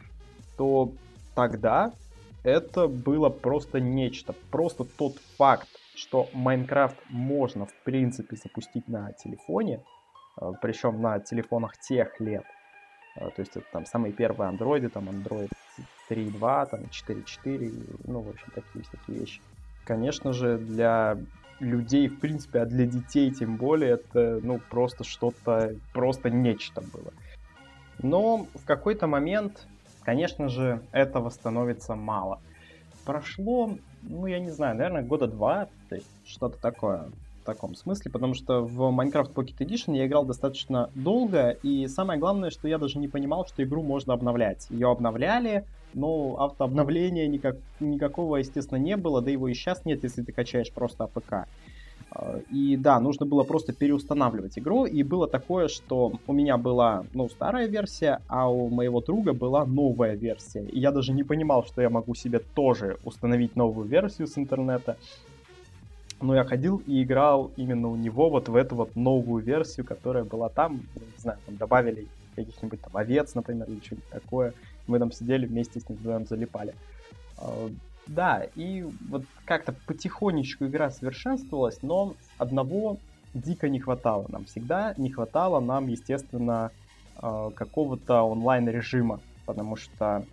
то 0.56 0.92
тогда 1.34 1.92
это 2.42 2.88
было 2.88 3.30
просто 3.30 3.80
нечто. 3.80 4.34
Просто 4.50 4.84
тот 4.84 5.16
факт, 5.38 5.68
что 5.94 6.28
Майнкрафт 6.32 6.96
можно 7.08 7.66
в 7.66 7.74
принципе 7.84 8.36
запустить 8.36 8.86
на 8.88 9.12
телефоне, 9.12 9.82
э, 10.40 10.52
причем 10.60 11.00
на 11.00 11.20
телефонах 11.20 11.78
тех 11.78 12.20
лет. 12.20 12.44
Э, 13.16 13.30
то 13.30 13.40
есть 13.40 13.56
это 13.56 13.66
там 13.72 13.86
самые 13.86 14.12
первые 14.12 14.48
андроиды, 14.48 14.88
там 14.88 15.08
Android 15.08 15.50
3.2, 16.10 16.70
там 16.70 16.80
4.4, 16.90 18.00
ну, 18.04 18.20
в 18.20 18.28
общем, 18.28 18.48
такие 18.54 18.84
всякие 18.84 19.20
вещи. 19.20 19.40
Конечно 19.84 20.32
же, 20.32 20.58
для 20.58 21.16
людей, 21.60 22.08
в 22.08 22.20
принципе, 22.20 22.60
а 22.60 22.66
для 22.66 22.86
детей 22.86 23.30
тем 23.30 23.56
более, 23.56 23.92
это, 23.92 24.40
ну, 24.42 24.60
просто 24.70 25.04
что-то, 25.04 25.74
просто 25.92 26.30
нечто 26.30 26.80
было. 26.80 27.12
Но 28.02 28.46
в 28.54 28.64
какой-то 28.66 29.06
момент 29.06 29.66
Конечно 30.04 30.48
же, 30.48 30.82
этого 30.92 31.30
становится 31.30 31.94
мало. 31.94 32.40
Прошло, 33.04 33.70
ну, 34.02 34.26
я 34.26 34.38
не 34.38 34.50
знаю, 34.50 34.76
наверное, 34.76 35.02
года 35.02 35.26
два, 35.26 35.68
то 35.88 35.96
есть 35.96 36.08
что-то 36.26 36.58
такое 36.60 37.08
в 37.42 37.46
таком 37.46 37.74
смысле, 37.74 38.10
потому 38.10 38.34
что 38.34 38.62
в 38.62 38.80
Minecraft 38.80 39.34
Pocket 39.34 39.58
Edition 39.58 39.94
я 39.96 40.06
играл 40.06 40.24
достаточно 40.24 40.90
долго, 40.94 41.50
и 41.50 41.86
самое 41.88 42.18
главное, 42.18 42.50
что 42.50 42.68
я 42.68 42.78
даже 42.78 42.98
не 42.98 43.08
понимал, 43.08 43.46
что 43.46 43.62
игру 43.62 43.82
можно 43.82 44.14
обновлять. 44.14 44.66
Ее 44.70 44.90
обновляли, 44.90 45.64
но 45.92 46.36
автообновления 46.38 47.26
никак, 47.26 47.56
никакого, 47.80 48.36
естественно, 48.36 48.78
не 48.78 48.96
было, 48.96 49.20
да 49.20 49.30
его 49.30 49.48
и 49.48 49.54
сейчас 49.54 49.84
нет, 49.84 50.02
если 50.02 50.22
ты 50.22 50.32
качаешь 50.32 50.72
просто 50.72 51.04
APK. 51.04 51.46
А, 52.14 52.38
и 52.50 52.76
да, 52.76 53.00
нужно 53.00 53.26
было 53.26 53.42
просто 53.42 53.72
переустанавливать 53.72 54.58
игру, 54.58 54.86
и 54.86 55.02
было 55.02 55.26
такое, 55.26 55.68
что 55.68 56.12
у 56.26 56.32
меня 56.32 56.56
была, 56.56 57.04
ну, 57.12 57.28
старая 57.28 57.66
версия, 57.66 58.20
а 58.28 58.48
у 58.48 58.68
моего 58.68 59.00
друга 59.00 59.32
была 59.32 59.64
новая 59.64 60.14
версия. 60.14 60.64
И 60.64 60.78
я 60.78 60.92
даже 60.92 61.12
не 61.12 61.24
понимал, 61.24 61.64
что 61.64 61.82
я 61.82 61.90
могу 61.90 62.14
себе 62.14 62.38
тоже 62.38 62.98
установить 63.04 63.56
новую 63.56 63.88
версию 63.88 64.28
с 64.28 64.38
интернета. 64.38 64.96
Но 66.20 66.34
я 66.34 66.44
ходил 66.44 66.80
и 66.86 67.02
играл 67.02 67.50
именно 67.56 67.88
у 67.88 67.96
него 67.96 68.30
вот 68.30 68.48
в 68.48 68.54
эту 68.54 68.76
вот 68.76 68.94
новую 68.94 69.42
версию, 69.42 69.84
которая 69.84 70.24
была 70.24 70.48
там, 70.48 70.82
не 70.94 71.18
знаю, 71.18 71.38
там 71.44 71.56
добавили 71.56 72.06
каких-нибудь 72.36 72.80
там 72.80 72.96
овец, 72.96 73.34
например, 73.34 73.68
или 73.68 73.80
что-нибудь 73.80 74.08
такое. 74.10 74.54
Мы 74.86 74.98
там 74.98 75.10
сидели 75.12 75.46
вместе 75.46 75.80
с 75.80 75.88
ним 75.88 75.98
вдвоем 75.98 76.26
залипали. 76.26 76.74
Да, 78.06 78.46
и 78.54 78.86
вот 79.08 79.24
как-то 79.44 79.74
потихонечку 79.86 80.66
игра 80.66 80.90
совершенствовалась, 80.90 81.78
но 81.82 82.14
одного 82.38 82.98
дико 83.32 83.68
не 83.68 83.80
хватало 83.80 84.26
нам 84.28 84.44
всегда. 84.44 84.94
Не 84.96 85.10
хватало 85.10 85.60
нам, 85.60 85.88
естественно, 85.88 86.70
а, 87.16 87.50
какого-то 87.50 88.22
онлайн-режима, 88.22 89.20
потому 89.46 89.76
что 89.76 90.24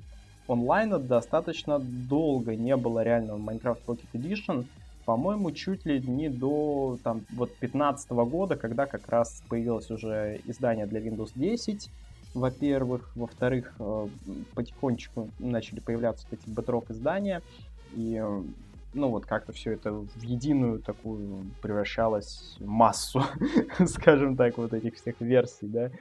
онлайна 0.48 1.00
достаточно 1.00 1.80
долго 1.80 2.56
не 2.56 2.76
было 2.76 3.04
реального 3.04 3.38
Minecraft 3.38 3.80
Pocket 3.86 4.12
Edition, 4.14 4.66
по-моему, 5.06 5.52
чуть 5.52 5.86
ли 5.86 6.00
не 6.00 6.30
до 6.30 6.98
там, 7.04 7.26
вот 7.32 7.56
15 7.58 8.12
года, 8.12 8.56
когда 8.56 8.86
как 8.86 9.08
раз 9.10 9.42
появилось 9.50 9.90
уже 9.90 10.40
издание 10.46 10.86
для 10.86 11.00
Windows 11.00 11.32
10, 11.36 11.90
во-первых. 12.34 13.12
Во-вторых, 13.16 13.74
э, 13.80 14.08
потихонечку 14.56 15.30
начали 15.40 15.80
появляться 15.80 16.28
эти 16.32 16.48
Bedrock 16.48 16.92
издания, 16.92 17.42
и 17.94 18.16
э, 18.22 18.44
ну 18.94 19.10
вот 19.10 19.26
как-то 19.26 19.52
все 19.52 19.72
это 19.74 19.92
в 19.92 20.22
единую 20.22 20.80
такую 20.80 21.46
превращалось 21.62 22.58
массу, 22.60 23.24
скажем 23.86 24.36
так, 24.36 24.58
вот 24.58 24.74
этих 24.74 24.96
всех 24.96 25.20
версий, 25.20 25.68
да. 25.68 25.92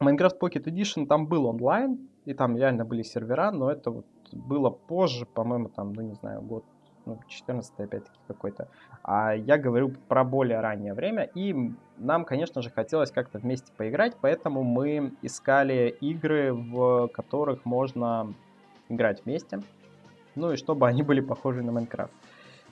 Minecraft 0.00 0.38
Pocket 0.40 0.64
Edition 0.64 1.06
там 1.06 1.26
был 1.26 1.46
онлайн, 1.46 2.08
и 2.24 2.34
там 2.34 2.56
реально 2.56 2.84
были 2.84 3.02
сервера, 3.02 3.50
но 3.50 3.70
это 3.70 3.90
вот 3.90 4.06
было 4.32 4.70
позже, 4.70 5.26
по-моему, 5.26 5.70
там, 5.70 5.92
ну 5.92 6.02
не 6.02 6.14
знаю, 6.14 6.42
год 6.42 6.64
ну, 7.08 7.18
14 7.26 7.72
опять-таки 7.78 8.18
какой-то. 8.26 8.68
А 9.02 9.34
я 9.34 9.56
говорю 9.56 9.92
про 10.08 10.24
более 10.24 10.60
раннее 10.60 10.92
время, 10.92 11.22
и 11.22 11.72
нам, 11.96 12.24
конечно 12.24 12.62
же, 12.62 12.70
хотелось 12.70 13.10
как-то 13.10 13.38
вместе 13.38 13.72
поиграть, 13.76 14.16
поэтому 14.20 14.62
мы 14.62 15.12
искали 15.22 15.96
игры, 16.00 16.52
в 16.52 17.08
которых 17.08 17.64
можно 17.64 18.34
играть 18.90 19.24
вместе, 19.24 19.60
ну 20.34 20.52
и 20.52 20.56
чтобы 20.56 20.86
они 20.86 21.02
были 21.02 21.20
похожи 21.20 21.62
на 21.62 21.72
Майнкрафт. 21.72 22.12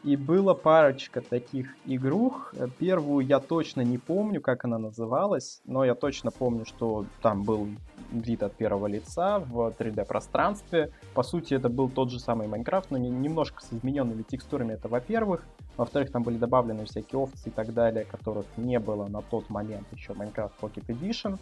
И 0.05 0.15
было 0.17 0.55
парочка 0.55 1.21
таких 1.21 1.75
игрух. 1.85 2.55
Первую 2.79 3.27
я 3.27 3.41
точно 3.41 3.81
не 3.81 3.99
помню, 3.99 4.41
как 4.41 4.65
она 4.65 4.79
называлась, 4.79 5.61
но 5.65 5.85
я 5.85 5.95
точно 5.95 6.31
помню, 6.31 6.65
что 6.65 7.07
там 7.23 7.43
был 7.43 7.67
вид 8.13 8.43
от 8.43 8.55
первого 8.55 8.87
лица 8.87 9.39
в 9.39 9.75
3D-пространстве. 9.79 10.91
По 11.15 11.23
сути, 11.23 11.55
это 11.55 11.69
был 11.69 11.89
тот 11.89 12.11
же 12.11 12.19
самый 12.21 12.49
Майнкрафт, 12.49 12.91
но 12.91 12.99
немножко 12.99 13.63
с 13.63 13.73
измененными 13.73 14.23
текстурами, 14.23 14.75
это 14.75 14.89
во-первых. 14.89 15.45
Во-вторых, 15.77 16.11
там 16.11 16.23
были 16.23 16.39
добавлены 16.39 16.85
всякие 16.85 17.19
овцы 17.19 17.49
и 17.49 17.51
так 17.51 17.75
далее, 17.75 18.05
которых 18.05 18.47
не 18.57 18.79
было 18.79 19.07
на 19.09 19.23
тот 19.23 19.51
момент 19.51 19.87
еще 19.93 20.13
Minecraft 20.13 20.53
Pocket 20.61 20.87
Edition. 20.87 21.39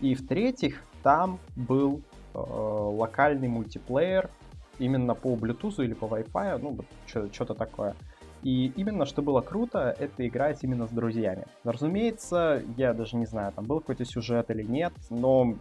И 0.00 0.14
в-третьих, 0.14 0.82
там 1.02 1.38
был 1.56 2.00
э, 2.34 2.38
локальный 2.38 3.48
мультиплеер, 3.48 4.30
именно 4.78 5.14
по 5.14 5.34
Bluetooth 5.34 5.84
или 5.84 5.94
по 5.94 6.06
Wi-Fi, 6.06 6.58
ну, 6.58 6.78
что-то 7.06 7.54
такое. 7.54 7.94
И 8.42 8.72
именно, 8.76 9.06
что 9.06 9.22
было 9.22 9.40
круто, 9.40 9.94
это 9.98 10.26
играть 10.26 10.58
именно 10.62 10.88
с 10.88 10.90
друзьями. 10.90 11.46
Разумеется, 11.62 12.62
я 12.76 12.92
даже 12.92 13.16
не 13.16 13.26
знаю, 13.26 13.52
там 13.52 13.64
был 13.66 13.78
какой-то 13.78 14.04
сюжет 14.04 14.50
или 14.50 14.62
нет, 14.62 14.92
но, 15.10 15.54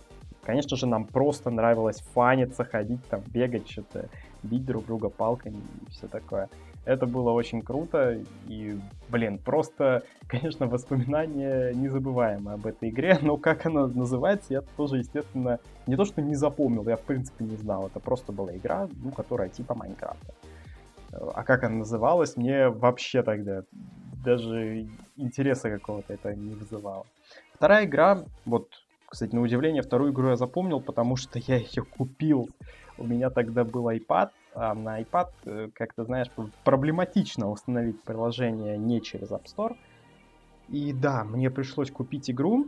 конечно 0.43 0.77
же, 0.77 0.87
нам 0.87 1.05
просто 1.05 1.49
нравилось 1.49 2.01
фаниться, 2.13 2.63
ходить 2.63 3.03
там, 3.09 3.21
бегать, 3.27 3.69
что-то, 3.69 4.09
бить 4.43 4.65
друг 4.65 4.85
друга 4.85 5.09
палками 5.09 5.57
и 5.57 5.91
все 5.91 6.07
такое. 6.07 6.49
Это 6.83 7.05
было 7.05 7.29
очень 7.31 7.61
круто, 7.61 8.19
и, 8.47 8.75
блин, 9.09 9.37
просто, 9.37 10.01
конечно, 10.27 10.65
воспоминания 10.67 11.73
незабываемые 11.73 12.55
об 12.55 12.65
этой 12.65 12.89
игре, 12.89 13.19
но 13.21 13.37
как 13.37 13.67
она 13.67 13.85
называется, 13.85 14.53
я 14.53 14.61
тоже, 14.77 14.97
естественно, 14.97 15.59
не 15.85 15.95
то 15.95 16.05
что 16.05 16.21
не 16.21 16.35
запомнил, 16.35 16.87
я 16.87 16.97
в 16.97 17.01
принципе 17.01 17.45
не 17.45 17.55
знал, 17.55 17.87
это 17.87 17.99
просто 17.99 18.31
была 18.31 18.55
игра, 18.55 18.89
ну, 19.03 19.11
которая 19.11 19.49
типа 19.49 19.75
Майнкрафта. 19.75 20.33
А 21.11 21.43
как 21.43 21.63
она 21.63 21.75
называлась, 21.75 22.37
мне 22.37 22.69
вообще 22.69 23.21
тогда 23.21 23.63
даже 24.23 24.87
интереса 25.17 25.69
какого-то 25.69 26.13
это 26.13 26.33
не 26.33 26.55
вызывало. 26.55 27.05
Вторая 27.53 27.85
игра, 27.85 28.23
вот, 28.45 28.69
кстати, 29.11 29.35
на 29.35 29.41
удивление, 29.41 29.81
вторую 29.81 30.13
игру 30.13 30.29
я 30.29 30.37
запомнил, 30.37 30.79
потому 30.79 31.17
что 31.17 31.37
я 31.37 31.57
ее 31.57 31.83
купил. 31.83 32.49
У 32.97 33.05
меня 33.05 33.29
тогда 33.29 33.65
был 33.65 33.89
iPad, 33.89 34.29
а 34.55 34.73
на 34.73 35.01
iPad, 35.01 35.27
э, 35.45 35.69
как 35.73 35.93
ты 35.93 36.05
знаешь, 36.05 36.27
проблематично 36.63 37.51
установить 37.51 38.01
приложение 38.03 38.77
не 38.77 39.01
через 39.01 39.29
App 39.31 39.43
Store. 39.45 39.75
И 40.69 40.93
да, 40.93 41.25
мне 41.25 41.49
пришлось 41.49 41.91
купить 41.91 42.31
игру, 42.31 42.67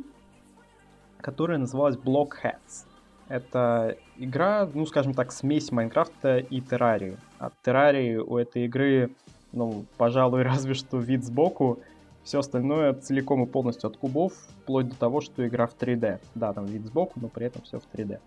которая 1.22 1.60
называлась 1.60 1.96
Blockheads. 1.96 2.88
Это 3.30 3.96
игра, 4.18 4.70
ну, 4.74 4.86
скажем 4.86 5.14
так, 5.14 5.32
смесь 5.32 5.72
Майнкрафта 5.72 6.40
и 6.40 6.60
Террарии. 6.60 7.18
От 7.40 7.54
Террарии 7.62 8.18
у 8.18 8.38
этой 8.38 8.66
игры, 8.66 9.12
ну, 9.54 9.86
пожалуй, 9.96 10.42
разве 10.44 10.74
что 10.74 10.98
вид 10.98 11.24
сбоку. 11.24 11.80
Все 12.24 12.40
остальное 12.40 12.94
целиком 12.94 13.44
и 13.44 13.46
полностью 13.46 13.90
от 13.90 13.98
кубов, 13.98 14.34
вплоть 14.62 14.90
до 14.90 14.96
того, 14.96 15.22
что 15.22 15.46
игра 15.48 15.68
в 15.68 15.76
3D. 15.76 16.20
Да, 16.36 16.54
там 16.54 16.66
вид 16.66 16.86
сбоку, 16.86 17.20
но 17.20 17.28
при 17.28 17.48
этом 17.48 17.62
все 17.64 17.80
в 17.80 17.84
3D. 17.94 18.20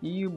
И 0.00 0.28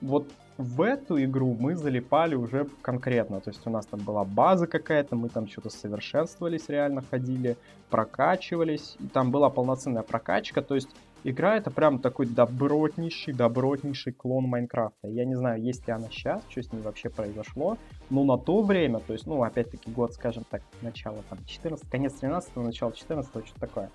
вот 0.00 0.30
в 0.58 0.80
эту 0.80 1.22
игру 1.22 1.56
мы 1.58 1.74
залипали 1.74 2.34
уже 2.34 2.66
конкретно. 2.82 3.40
То 3.40 3.50
есть 3.50 3.66
у 3.66 3.70
нас 3.70 3.86
там 3.86 4.00
была 4.00 4.24
база 4.24 4.66
какая-то, 4.66 5.16
мы 5.16 5.28
там 5.28 5.48
что-то 5.48 5.70
совершенствовались, 5.70 6.68
реально 6.68 7.02
ходили, 7.02 7.56
прокачивались. 7.90 8.96
И 9.00 9.08
там 9.08 9.30
была 9.30 9.50
полноценная 9.50 10.02
прокачка. 10.02 10.62
То 10.62 10.74
есть 10.74 10.88
игра 11.30 11.56
это 11.56 11.70
прям 11.70 11.98
такой 11.98 12.26
добротнейший, 12.26 13.34
добротнейший 13.34 14.12
клон 14.12 14.44
Майнкрафта. 14.44 15.08
Я 15.08 15.24
не 15.24 15.34
знаю, 15.34 15.62
есть 15.62 15.86
ли 15.86 15.92
она 15.92 16.08
сейчас, 16.10 16.42
что 16.48 16.62
с 16.62 16.72
ней 16.72 16.80
вообще 16.80 17.10
произошло. 17.10 17.76
Но 18.10 18.24
на 18.24 18.38
то 18.38 18.62
время, 18.62 19.00
то 19.00 19.12
есть, 19.12 19.26
ну, 19.26 19.42
опять-таки 19.42 19.90
год, 19.90 20.14
скажем 20.14 20.44
так, 20.50 20.62
начало 20.82 21.18
там 21.28 21.38
14, 21.44 21.88
конец 21.90 22.12
13 22.14 22.56
начало 22.56 22.92
14 22.92 23.46
что-то 23.46 23.60
такое 23.60 23.90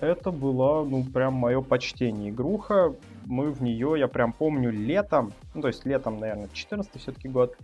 это 0.00 0.30
была, 0.30 0.82
ну, 0.84 1.04
прям 1.04 1.34
мое 1.34 1.60
почтение. 1.60 2.30
Игруха, 2.30 2.94
мы 3.26 3.50
в 3.50 3.62
нее, 3.62 3.96
я 3.98 4.08
прям 4.08 4.32
помню, 4.32 4.70
летом, 4.70 5.32
ну, 5.54 5.60
то 5.60 5.68
есть 5.68 5.84
летом, 5.84 6.18
наверное, 6.18 6.48
14 6.52 7.00
все-таки 7.00 7.28
год, 7.28 7.54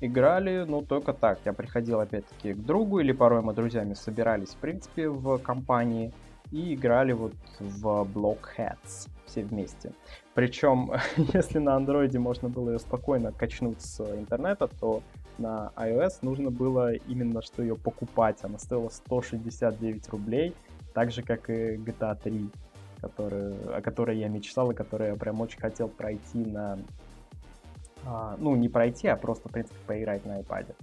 играли, 0.00 0.64
ну, 0.66 0.82
только 0.82 1.12
так. 1.12 1.40
Я 1.44 1.52
приходил, 1.52 2.00
опять-таки, 2.00 2.54
к 2.54 2.58
другу, 2.58 3.00
или 3.00 3.12
порой 3.12 3.42
мы 3.42 3.54
друзьями 3.54 3.94
собирались, 3.94 4.50
в 4.50 4.56
принципе, 4.56 5.08
в 5.08 5.38
компании, 5.38 6.12
и 6.50 6.74
играли 6.74 7.12
вот 7.12 7.34
в 7.58 7.86
Blockheads 8.02 9.08
все 9.26 9.42
вместе. 9.42 9.92
Причем, 10.34 10.92
если 11.16 11.58
на 11.58 11.76
андроиде 11.76 12.18
можно 12.18 12.48
было 12.48 12.70
ее 12.70 12.78
спокойно 12.78 13.32
качнуть 13.32 13.80
с 13.80 14.00
интернета, 14.00 14.68
то 14.80 15.02
на 15.38 15.72
iOS 15.76 16.18
нужно 16.22 16.50
было 16.50 16.94
именно 16.94 17.42
что 17.42 17.62
ее 17.62 17.76
покупать. 17.76 18.38
Она 18.42 18.58
стоила 18.58 18.88
169 18.88 20.08
рублей, 20.08 20.54
так 20.92 21.10
же, 21.10 21.22
как 21.22 21.48
и 21.50 21.76
GTA 21.76 22.18
3, 22.22 22.50
который, 23.00 23.76
о 23.76 23.80
которой 23.80 24.18
я 24.18 24.28
мечтал 24.28 24.70
и 24.70 24.74
которую 24.74 25.10
я 25.10 25.16
прям 25.16 25.40
очень 25.40 25.60
хотел 25.60 25.88
пройти 25.88 26.38
на... 26.38 26.78
А, 28.04 28.36
ну, 28.38 28.56
не 28.56 28.68
пройти, 28.68 29.08
а 29.08 29.16
просто, 29.16 29.48
в 29.48 29.52
принципе, 29.52 29.76
поиграть 29.86 30.24
на 30.24 30.40
iPad. 30.40 30.74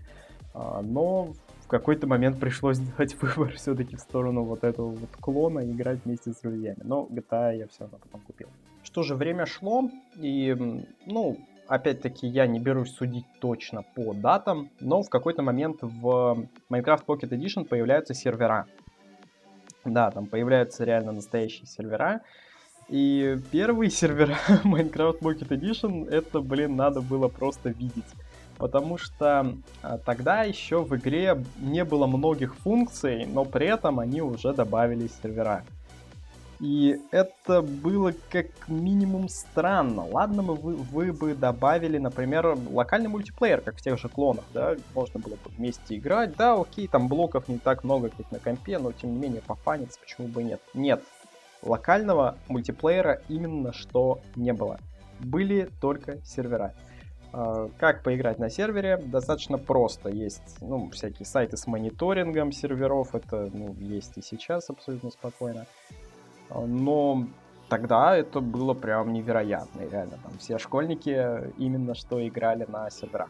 А, 0.53 0.81
но 0.81 1.33
в 1.67 1.69
какой-то 1.69 2.07
момент 2.07 2.39
пришлось 2.39 2.77
сделать 2.77 3.15
выбор 3.21 3.51
все-таки 3.57 3.97
в 3.97 3.99
сторону 3.99 4.43
вот 4.43 4.63
этого 4.63 4.91
вот 4.91 5.09
клона 5.19 5.59
и 5.59 5.71
играть 5.71 5.99
вместе 6.05 6.31
с 6.31 6.37
друзьями. 6.37 6.79
Но 6.83 7.07
GTA 7.11 7.57
я 7.57 7.67
все 7.67 7.81
равно 7.81 7.97
потом 8.01 8.21
купил. 8.21 8.47
Что 8.83 9.03
же, 9.03 9.15
время 9.15 9.45
шло, 9.45 9.89
и, 10.15 10.55
ну, 11.05 11.37
опять-таки, 11.67 12.25
я 12.25 12.47
не 12.47 12.59
берусь 12.59 12.95
судить 12.95 13.25
точно 13.41 13.83
по 13.95 14.13
датам, 14.13 14.69
но 14.79 15.03
в 15.03 15.09
какой-то 15.09 15.41
момент 15.41 15.79
в 15.81 16.47
Minecraft 16.69 17.05
Pocket 17.05 17.29
Edition 17.31 17.65
появляются 17.65 18.13
сервера. 18.13 18.65
Да, 19.83 20.09
там 20.11 20.27
появляются 20.27 20.85
реально 20.85 21.11
настоящие 21.11 21.65
сервера. 21.65 22.21
И 22.87 23.37
первые 23.51 23.89
сервера 24.01 24.37
Minecraft 24.63 25.19
Pocket 25.19 25.49
Edition, 25.49 26.09
это, 26.09 26.39
блин, 26.39 26.77
надо 26.77 27.01
было 27.01 27.27
просто 27.27 27.71
видеть. 27.71 28.05
Потому 28.57 28.97
что 28.97 29.53
а, 29.83 29.97
тогда 29.99 30.43
еще 30.43 30.83
в 30.83 30.95
игре 30.95 31.43
не 31.59 31.83
было 31.83 32.07
многих 32.07 32.55
функций, 32.55 33.25
но 33.25 33.45
при 33.45 33.67
этом 33.67 33.99
они 33.99 34.21
уже 34.21 34.53
добавили 34.53 35.09
сервера. 35.21 35.63
И 36.59 36.99
это 37.11 37.61
было 37.61 38.13
как 38.31 38.47
минимум 38.67 39.29
странно. 39.29 40.05
Ладно, 40.05 40.41
мы, 40.41 40.55
вы, 40.55 40.75
вы 40.75 41.13
бы 41.13 41.35
добавили, 41.35 41.99
например, 41.99 42.57
локальный 42.71 43.09
мультиплеер, 43.09 43.61
как 43.61 43.77
в 43.77 43.81
тех 43.81 43.99
же 43.99 44.09
клонах, 44.09 44.43
да, 44.53 44.75
можно 44.95 45.19
было 45.19 45.33
бы 45.33 45.51
вместе 45.55 45.97
играть. 45.97 46.35
Да, 46.35 46.59
окей, 46.59 46.87
там 46.87 47.07
блоков 47.07 47.47
не 47.47 47.59
так 47.59 47.83
много, 47.83 48.09
как 48.09 48.31
на 48.31 48.39
компе, 48.39 48.79
но 48.79 48.91
тем 48.91 49.13
не 49.13 49.19
менее 49.19 49.41
пофаниться, 49.41 49.99
почему 49.99 50.27
бы 50.27 50.41
нет. 50.41 50.59
Нет, 50.73 51.03
локального 51.61 52.37
мультиплеера 52.47 53.21
именно 53.29 53.71
что 53.71 54.19
не 54.35 54.51
было. 54.51 54.79
Были 55.19 55.69
только 55.79 56.17
сервера. 56.25 56.73
А, 57.33 57.69
как 57.77 58.03
поиграть 58.03 58.39
на 58.39 58.49
сервере? 58.49 58.97
Достаточно 58.97 59.57
просто. 59.57 60.09
Есть 60.09 60.57
ну, 60.61 60.89
всякие 60.91 61.25
сайты 61.25 61.57
с 61.57 61.67
мониторингом 61.67 62.51
серверов. 62.51 63.15
Это 63.15 63.49
ну, 63.53 63.73
есть 63.79 64.17
и 64.17 64.21
сейчас 64.21 64.69
абсолютно 64.69 65.11
спокойно. 65.11 65.65
А, 66.49 66.61
но 66.65 67.27
тогда 67.69 68.15
это 68.15 68.39
было 68.39 68.73
прям 68.73 69.13
невероятно. 69.13 69.81
реально, 69.81 70.17
там 70.23 70.37
все 70.39 70.57
школьники 70.57 71.51
именно 71.57 71.95
что 71.95 72.25
играли 72.25 72.65
на 72.67 72.89
серверах. 72.89 73.29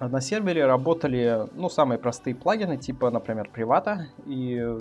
А 0.00 0.08
на 0.08 0.20
сервере 0.20 0.66
работали, 0.66 1.48
ну, 1.54 1.68
самые 1.68 1.98
простые 1.98 2.34
плагины, 2.34 2.76
типа, 2.76 3.10
например, 3.10 3.48
привата 3.50 4.08
и 4.26 4.76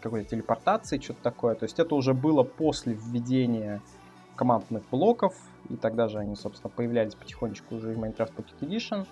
какой-то 0.00 0.30
телепортации, 0.30 0.98
что-то 0.98 1.22
такое. 1.22 1.54
То 1.54 1.64
есть 1.64 1.78
это 1.78 1.94
уже 1.94 2.12
было 2.12 2.42
после 2.42 2.94
введения 2.94 3.80
командных 4.42 4.82
блоков, 4.90 5.34
и 5.70 5.76
тогда 5.76 6.08
же 6.08 6.18
они, 6.18 6.34
собственно, 6.34 6.68
появлялись 6.74 7.14
потихонечку 7.14 7.76
уже 7.76 7.92
в 7.92 7.98
Minecraft 7.98 8.32
Pocket 8.36 8.58
Edition. 8.60 9.06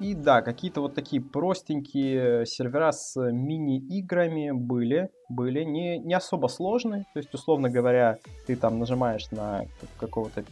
И 0.00 0.14
да, 0.14 0.40
какие-то 0.40 0.80
вот 0.80 0.94
такие 0.94 1.20
простенькие 1.20 2.46
сервера 2.46 2.90
с 2.90 3.20
мини-играми 3.20 4.50
были, 4.50 5.10
были 5.28 5.62
не, 5.64 5.98
не 5.98 6.14
особо 6.14 6.46
сложные. 6.48 7.04
То 7.12 7.18
есть, 7.18 7.34
условно 7.34 7.68
говоря, 7.68 8.16
ты 8.46 8.56
там 8.56 8.78
нажимаешь 8.78 9.30
на 9.30 9.66
какого-то 10.00 10.42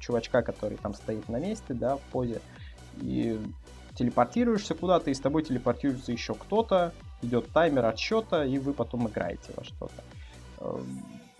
чувачка, 0.00 0.42
который 0.42 0.76
там 0.76 0.92
стоит 0.92 1.28
на 1.28 1.38
месте, 1.38 1.72
да, 1.72 1.96
в 1.96 2.00
позе, 2.10 2.40
и 3.00 3.38
телепортируешься 3.94 4.74
куда-то, 4.74 5.10
и 5.10 5.14
с 5.14 5.20
тобой 5.20 5.44
телепортируется 5.44 6.10
еще 6.10 6.34
кто-то, 6.34 6.92
идет 7.22 7.52
таймер 7.52 7.86
отсчета, 7.86 8.44
и 8.44 8.58
вы 8.58 8.72
потом 8.72 9.06
играете 9.06 9.52
во 9.56 9.62
что-то. 9.62 10.02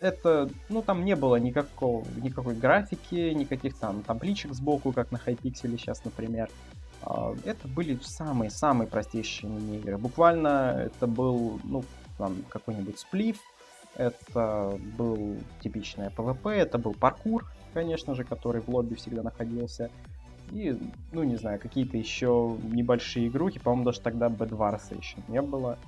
Это, 0.00 0.48
ну, 0.70 0.82
там 0.82 1.04
не 1.04 1.14
было 1.14 1.36
никакого, 1.36 2.04
никакой 2.16 2.54
графики, 2.54 3.32
никаких 3.34 3.76
там 3.76 4.02
табличек 4.02 4.54
сбоку, 4.54 4.92
как 4.92 5.12
на 5.12 5.16
Hypixel 5.18 5.76
сейчас, 5.76 6.04
например. 6.04 6.48
А, 7.02 7.34
это 7.44 7.68
были 7.68 7.98
самые-самые 8.02 8.88
простейшие 8.88 9.50
мини-игры. 9.50 9.98
Буквально 9.98 10.86
это 10.86 11.06
был, 11.06 11.60
ну, 11.64 11.84
там, 12.16 12.36
какой-нибудь 12.48 12.98
сплив, 12.98 13.38
это 13.94 14.78
был 14.96 15.36
типичное 15.62 16.10
PvP, 16.10 16.50
это 16.50 16.78
был 16.78 16.94
паркур, 16.94 17.46
конечно 17.74 18.14
же, 18.14 18.24
который 18.24 18.62
в 18.62 18.68
лобби 18.68 18.94
всегда 18.94 19.22
находился. 19.22 19.90
И, 20.50 20.76
ну, 21.12 21.22
не 21.22 21.36
знаю, 21.36 21.60
какие-то 21.60 21.96
еще 21.96 22.56
небольшие 22.62 23.28
игрухи, 23.28 23.60
по-моему, 23.60 23.84
даже 23.84 24.00
тогда 24.00 24.28
Bedwars 24.28 24.96
еще 24.96 25.16
не 25.28 25.42
было. 25.42 25.78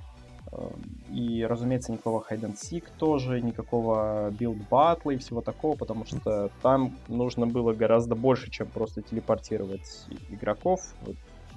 И, 1.10 1.44
разумеется, 1.48 1.92
никакого 1.92 2.24
hide 2.28 2.42
and 2.42 2.54
seek 2.54 2.84
тоже, 2.98 3.40
никакого 3.40 4.30
build 4.30 4.60
battle 4.70 5.14
и 5.14 5.16
всего 5.18 5.40
такого, 5.40 5.76
потому 5.76 6.04
что 6.04 6.50
там 6.60 6.96
нужно 7.08 7.46
было 7.46 7.72
гораздо 7.72 8.14
больше, 8.14 8.50
чем 8.50 8.66
просто 8.66 9.02
телепортировать 9.02 10.06
игроков, 10.28 10.94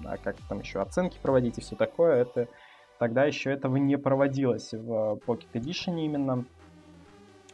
а 0.06 0.18
как 0.18 0.38
там 0.48 0.60
еще 0.60 0.82
оценки 0.82 1.18
проводить 1.22 1.58
и 1.58 1.62
все 1.62 1.76
такое, 1.76 2.22
это 2.22 2.48
тогда 2.98 3.26
еще 3.26 3.52
этого 3.52 3.76
не 3.78 3.98
проводилось 3.98 4.74
в 4.74 5.20
Pocket 5.26 5.52
Edition 5.54 6.00
именно. 6.00 6.46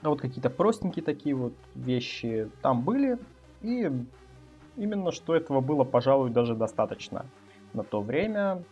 А 0.03 0.09
вот 0.09 0.21
какие-то 0.21 0.49
простенькие 0.49 1.03
такие 1.03 1.35
вот 1.35 1.53
вещи 1.75 2.49
там 2.61 2.83
были, 2.83 3.17
и 3.61 3.91
именно 4.75 5.11
что 5.11 5.35
этого 5.35 5.61
было, 5.61 5.83
пожалуй, 5.83 6.29
даже 6.29 6.55
достаточно 6.55 7.25
на 7.73 7.83
то 7.83 8.01
время 8.01 8.63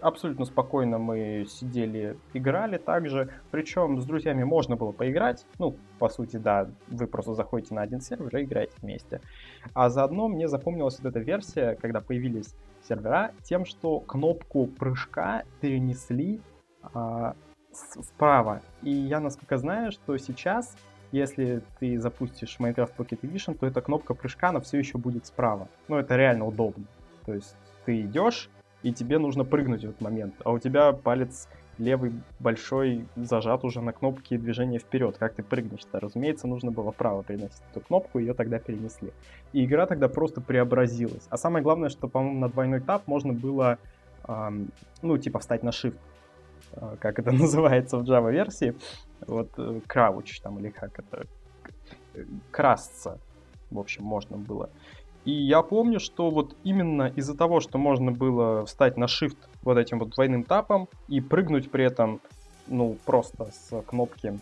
абсолютно 0.00 0.44
спокойно 0.44 0.98
мы 0.98 1.46
сидели, 1.48 2.16
играли 2.34 2.78
также. 2.78 3.30
Причем 3.50 4.00
с 4.00 4.04
друзьями 4.04 4.44
можно 4.44 4.76
было 4.76 4.92
поиграть. 4.92 5.46
Ну, 5.58 5.76
по 5.98 6.08
сути, 6.08 6.36
да, 6.36 6.68
вы 6.88 7.06
просто 7.06 7.34
заходите 7.34 7.74
на 7.74 7.82
один 7.82 8.00
сервер 8.00 8.36
и 8.36 8.44
играете 8.44 8.72
вместе. 8.80 9.20
А 9.74 9.90
заодно 9.90 10.28
мне 10.28 10.48
запомнилась 10.48 10.98
вот 10.98 11.06
эта 11.06 11.20
версия, 11.20 11.76
когда 11.76 12.00
появились 12.00 12.54
сервера, 12.88 13.32
тем, 13.42 13.64
что 13.64 14.00
кнопку 14.00 14.66
прыжка 14.66 15.44
перенесли 15.60 16.40
а, 16.82 17.34
справа. 17.72 18.62
И 18.82 18.90
я, 18.90 19.20
насколько 19.20 19.58
знаю, 19.58 19.92
что 19.92 20.16
сейчас, 20.16 20.76
если 21.12 21.62
ты 21.78 21.98
запустишь 21.98 22.56
Minecraft 22.58 22.92
Pocket 22.96 23.20
Edition, 23.22 23.54
то 23.54 23.66
эта 23.66 23.80
кнопка 23.80 24.14
прыжка, 24.14 24.48
она 24.48 24.60
все 24.60 24.78
еще 24.78 24.98
будет 24.98 25.26
справа. 25.26 25.68
Ну, 25.88 25.96
это 25.96 26.16
реально 26.16 26.46
удобно. 26.46 26.84
То 27.26 27.34
есть 27.34 27.54
ты 27.84 28.00
идешь, 28.02 28.48
и 28.82 28.92
тебе 28.92 29.18
нужно 29.18 29.44
прыгнуть 29.44 29.82
в 29.82 29.88
этот 29.90 30.00
момент, 30.00 30.34
а 30.44 30.52
у 30.52 30.58
тебя 30.58 30.92
палец 30.92 31.48
левый 31.80 32.12
большой 32.38 33.06
зажат 33.16 33.64
уже 33.64 33.80
на 33.80 33.92
кнопке 33.92 34.36
движения 34.36 34.78
вперед. 34.78 35.16
Как 35.18 35.34
ты 35.34 35.42
прыгнешь-то? 35.42 35.98
Разумеется, 35.98 36.46
нужно 36.46 36.70
было 36.70 36.92
вправо 36.92 37.24
переносить 37.24 37.62
эту 37.70 37.80
кнопку, 37.80 38.18
ее 38.18 38.34
тогда 38.34 38.58
перенесли. 38.58 39.12
И 39.52 39.64
игра 39.64 39.86
тогда 39.86 40.08
просто 40.08 40.40
преобразилась. 40.42 41.26
А 41.30 41.38
самое 41.38 41.62
главное, 41.62 41.88
что, 41.88 42.06
по-моему, 42.06 42.38
на 42.38 42.48
двойной 42.50 42.80
тап 42.80 43.06
можно 43.06 43.32
было, 43.32 43.78
эм, 44.28 44.68
ну, 45.00 45.16
типа, 45.16 45.38
встать 45.38 45.62
на 45.62 45.70
shift, 45.70 45.96
э, 46.72 46.96
как 47.00 47.18
это 47.18 47.32
называется 47.32 47.96
в 47.96 48.02
Java-версии. 48.02 48.76
Вот, 49.26 49.50
э, 49.56 49.80
там, 50.42 50.58
или 50.58 50.68
как 50.68 50.98
это, 50.98 51.26
красться, 52.50 53.18
в 53.70 53.78
общем, 53.78 54.04
можно 54.04 54.36
было. 54.36 54.68
И 55.24 55.32
я 55.32 55.62
помню, 55.62 56.00
что 56.00 56.30
вот 56.30 56.56
именно 56.64 57.12
из-за 57.14 57.36
того, 57.36 57.60
что 57.60 57.78
можно 57.78 58.10
было 58.10 58.64
встать 58.64 58.96
на 58.96 59.04
Shift 59.04 59.36
вот 59.62 59.76
этим 59.76 59.98
вот 59.98 60.10
двойным 60.10 60.44
тапом 60.44 60.88
и 61.08 61.20
прыгнуть 61.20 61.70
при 61.70 61.84
этом, 61.84 62.20
ну, 62.66 62.96
просто 63.04 63.50
с 63.52 63.82
кнопки, 63.82 64.38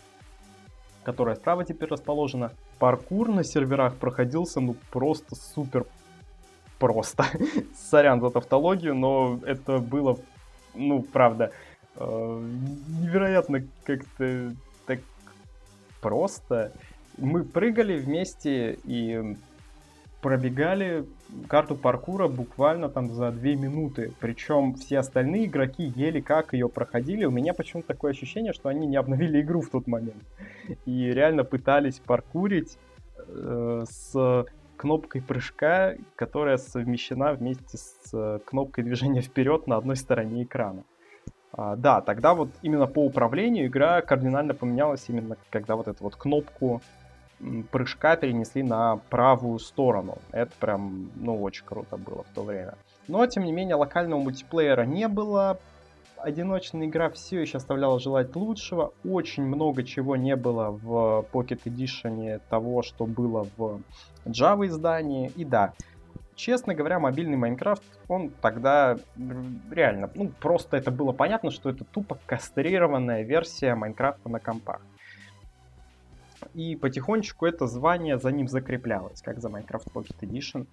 которая 1.03 1.35
справа 1.35 1.65
теперь 1.65 1.89
расположена, 1.89 2.53
паркур 2.79 3.29
на 3.29 3.43
серверах 3.43 3.95
проходился, 3.95 4.61
ну, 4.61 4.75
просто 4.89 5.35
супер 5.35 5.85
просто. 6.79 7.25
Сорян 7.89 8.21
за 8.21 8.29
тавтологию, 8.29 8.95
но 8.95 9.39
это 9.45 9.79
было, 9.79 10.17
ну, 10.73 11.01
правда, 11.01 11.51
э, 11.95 12.47
невероятно 13.01 13.65
как-то 13.83 14.53
так 14.85 14.99
просто. 15.99 16.71
Мы 17.17 17.43
прыгали 17.43 17.99
вместе, 17.99 18.79
и 18.85 19.35
пробегали 20.21 21.05
карту 21.47 21.75
паркура 21.75 22.27
буквально 22.27 22.89
там 22.89 23.09
за 23.09 23.31
две 23.31 23.55
минуты. 23.55 24.13
Причем 24.19 24.73
все 24.75 24.99
остальные 24.99 25.45
игроки 25.45 25.83
еле 25.95 26.21
как 26.21 26.53
ее 26.53 26.69
проходили. 26.69 27.25
У 27.25 27.31
меня 27.31 27.53
почему-то 27.53 27.87
такое 27.89 28.11
ощущение, 28.11 28.53
что 28.53 28.69
они 28.69 28.87
не 28.87 28.97
обновили 28.97 29.41
игру 29.41 29.61
в 29.61 29.69
тот 29.69 29.87
момент. 29.87 30.23
И 30.85 31.05
реально 31.11 31.43
пытались 31.43 31.99
паркурить 31.99 32.77
э, 33.27 33.83
с 33.89 34.45
кнопкой 34.77 35.21
прыжка, 35.21 35.95
которая 36.15 36.57
совмещена 36.57 37.33
вместе 37.33 37.77
с 37.77 38.09
э, 38.13 38.39
кнопкой 38.45 38.83
движения 38.83 39.21
вперед 39.21 39.67
на 39.67 39.77
одной 39.77 39.95
стороне 39.95 40.43
экрана. 40.43 40.83
А, 41.51 41.75
да, 41.75 42.01
тогда 42.01 42.33
вот 42.33 42.49
именно 42.61 42.87
по 42.87 43.03
управлению 43.03 43.67
игра 43.67 44.01
кардинально 44.01 44.53
поменялась 44.53 45.05
именно 45.07 45.35
когда 45.49 45.75
вот 45.75 45.87
эту 45.87 46.03
вот 46.03 46.15
кнопку 46.15 46.81
прыжка 47.71 48.15
перенесли 48.15 48.63
на 48.63 48.97
правую 49.09 49.59
сторону. 49.59 50.17
Это 50.31 50.51
прям, 50.59 51.09
ну, 51.15 51.41
очень 51.41 51.65
круто 51.65 51.97
было 51.97 52.23
в 52.23 52.35
то 52.35 52.43
время. 52.43 52.75
Но, 53.07 53.25
тем 53.27 53.43
не 53.43 53.51
менее, 53.51 53.75
локального 53.75 54.19
мультиплеера 54.19 54.83
не 54.83 55.07
было. 55.07 55.59
Одиночная 56.17 56.85
игра 56.85 57.09
все 57.09 57.39
еще 57.41 57.57
оставляла 57.57 57.99
желать 57.99 58.35
лучшего. 58.35 58.93
Очень 59.05 59.43
много 59.43 59.83
чего 59.83 60.17
не 60.17 60.35
было 60.35 60.69
в 60.71 61.25
Pocket 61.31 61.61
Edition 61.63 62.41
того, 62.49 62.83
что 62.83 63.05
было 63.05 63.47
в 63.57 63.79
Java 64.25 64.67
издании. 64.67 65.31
И 65.37 65.45
да, 65.45 65.73
честно 66.35 66.75
говоря, 66.75 66.99
мобильный 66.99 67.37
Майнкрафт, 67.37 67.83
он 68.09 68.31
тогда 68.41 68.97
реально, 69.71 70.09
ну, 70.13 70.29
просто 70.41 70.75
это 70.75 70.91
было 70.91 71.13
понятно, 71.13 71.51
что 71.51 71.69
это 71.69 71.85
тупо 71.85 72.17
кастрированная 72.25 73.23
версия 73.23 73.75
Майнкрафта 73.75 74.27
на 74.27 74.39
компах 74.39 74.81
и 76.53 76.75
потихонечку 76.75 77.45
это 77.45 77.67
звание 77.67 78.17
за 78.17 78.31
ним 78.31 78.47
закреплялось, 78.47 79.21
как 79.21 79.39
за 79.39 79.49
Minecraft 79.49 79.91
Pocket 79.93 80.19
Edition. 80.21 80.67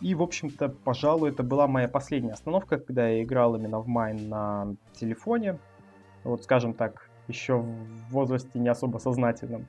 И, 0.00 0.14
в 0.14 0.22
общем-то, 0.22 0.68
пожалуй, 0.68 1.30
это 1.30 1.42
была 1.42 1.66
моя 1.66 1.88
последняя 1.88 2.32
остановка, 2.32 2.78
когда 2.78 3.08
я 3.08 3.22
играл 3.22 3.56
именно 3.56 3.80
в 3.80 3.88
Майн 3.88 4.28
на 4.28 4.76
телефоне. 4.92 5.58
Вот, 6.24 6.44
скажем 6.44 6.74
так, 6.74 7.10
еще 7.26 7.58
в 7.58 8.10
возрасте 8.10 8.58
не 8.58 8.68
особо 8.68 8.98
сознательном. 8.98 9.66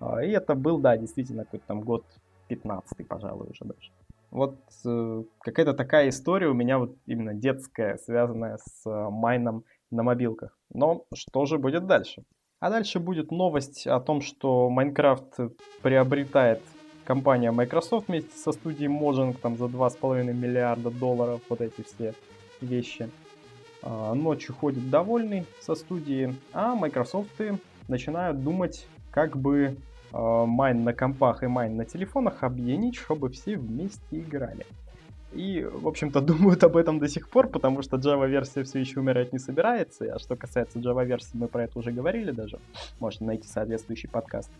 А, 0.00 0.22
и 0.22 0.30
это 0.30 0.54
был, 0.54 0.78
да, 0.78 0.96
действительно, 0.96 1.44
какой-то 1.44 1.66
там 1.66 1.80
год 1.80 2.04
15 2.48 3.08
пожалуй, 3.08 3.48
уже 3.50 3.64
даже. 3.64 3.90
Вот 4.30 4.58
э, 4.84 5.24
какая-то 5.40 5.72
такая 5.74 6.08
история 6.08 6.48
у 6.48 6.54
меня 6.54 6.78
вот 6.78 6.96
именно 7.06 7.32
детская, 7.34 7.96
связанная 7.96 8.58
с 8.58 8.86
э, 8.86 9.10
майном 9.10 9.64
на 9.90 10.02
мобилках. 10.02 10.58
Но 10.72 11.04
что 11.14 11.46
же 11.46 11.58
будет 11.58 11.86
дальше? 11.86 12.24
А 12.58 12.70
дальше 12.70 13.00
будет 13.00 13.30
новость 13.30 13.86
о 13.86 14.00
том, 14.00 14.22
что 14.22 14.70
Minecraft 14.74 15.52
приобретает 15.82 16.62
компания 17.04 17.50
Microsoft 17.52 18.08
вместе 18.08 18.36
со 18.36 18.52
студией 18.52 18.90
Mojang 18.90 19.36
там 19.40 19.58
за 19.58 19.66
2,5 19.66 20.32
миллиарда 20.32 20.90
долларов, 20.90 21.42
вот 21.50 21.60
эти 21.60 21.82
все 21.82 22.14
вещи. 22.62 23.10
А, 23.82 24.14
Нотч 24.14 24.54
уходит 24.54 24.88
довольный 24.88 25.44
со 25.60 25.74
студии, 25.74 26.34
а 26.54 26.74
Microsoft 26.74 27.30
начинают 27.88 28.42
думать, 28.42 28.88
как 29.10 29.36
бы 29.36 29.76
а, 30.12 30.46
майн 30.46 30.82
на 30.82 30.94
компах 30.94 31.42
и 31.42 31.46
майн 31.46 31.76
на 31.76 31.84
телефонах 31.84 32.42
объединить, 32.42 32.96
чтобы 32.96 33.28
все 33.28 33.58
вместе 33.58 34.00
играли. 34.18 34.64
И, 35.32 35.62
в 35.62 35.86
общем-то, 35.86 36.20
думают 36.22 36.64
об 36.64 36.76
этом 36.76 36.98
до 36.98 37.08
сих 37.08 37.28
пор, 37.28 37.48
потому 37.48 37.82
что 37.82 37.96
Java-версия 37.96 38.64
все 38.64 38.78
еще 38.78 39.00
умирать 39.00 39.32
не 39.32 39.38
собирается. 39.38 40.14
А 40.14 40.18
что 40.18 40.36
касается 40.36 40.78
Java-версии, 40.78 41.34
мы 41.34 41.48
про 41.48 41.64
это 41.64 41.78
уже 41.78 41.92
говорили 41.92 42.30
даже. 42.30 42.58
Можно 43.00 43.26
найти 43.26 43.48
соответствующий 43.48 44.08
подкаст. 44.08 44.50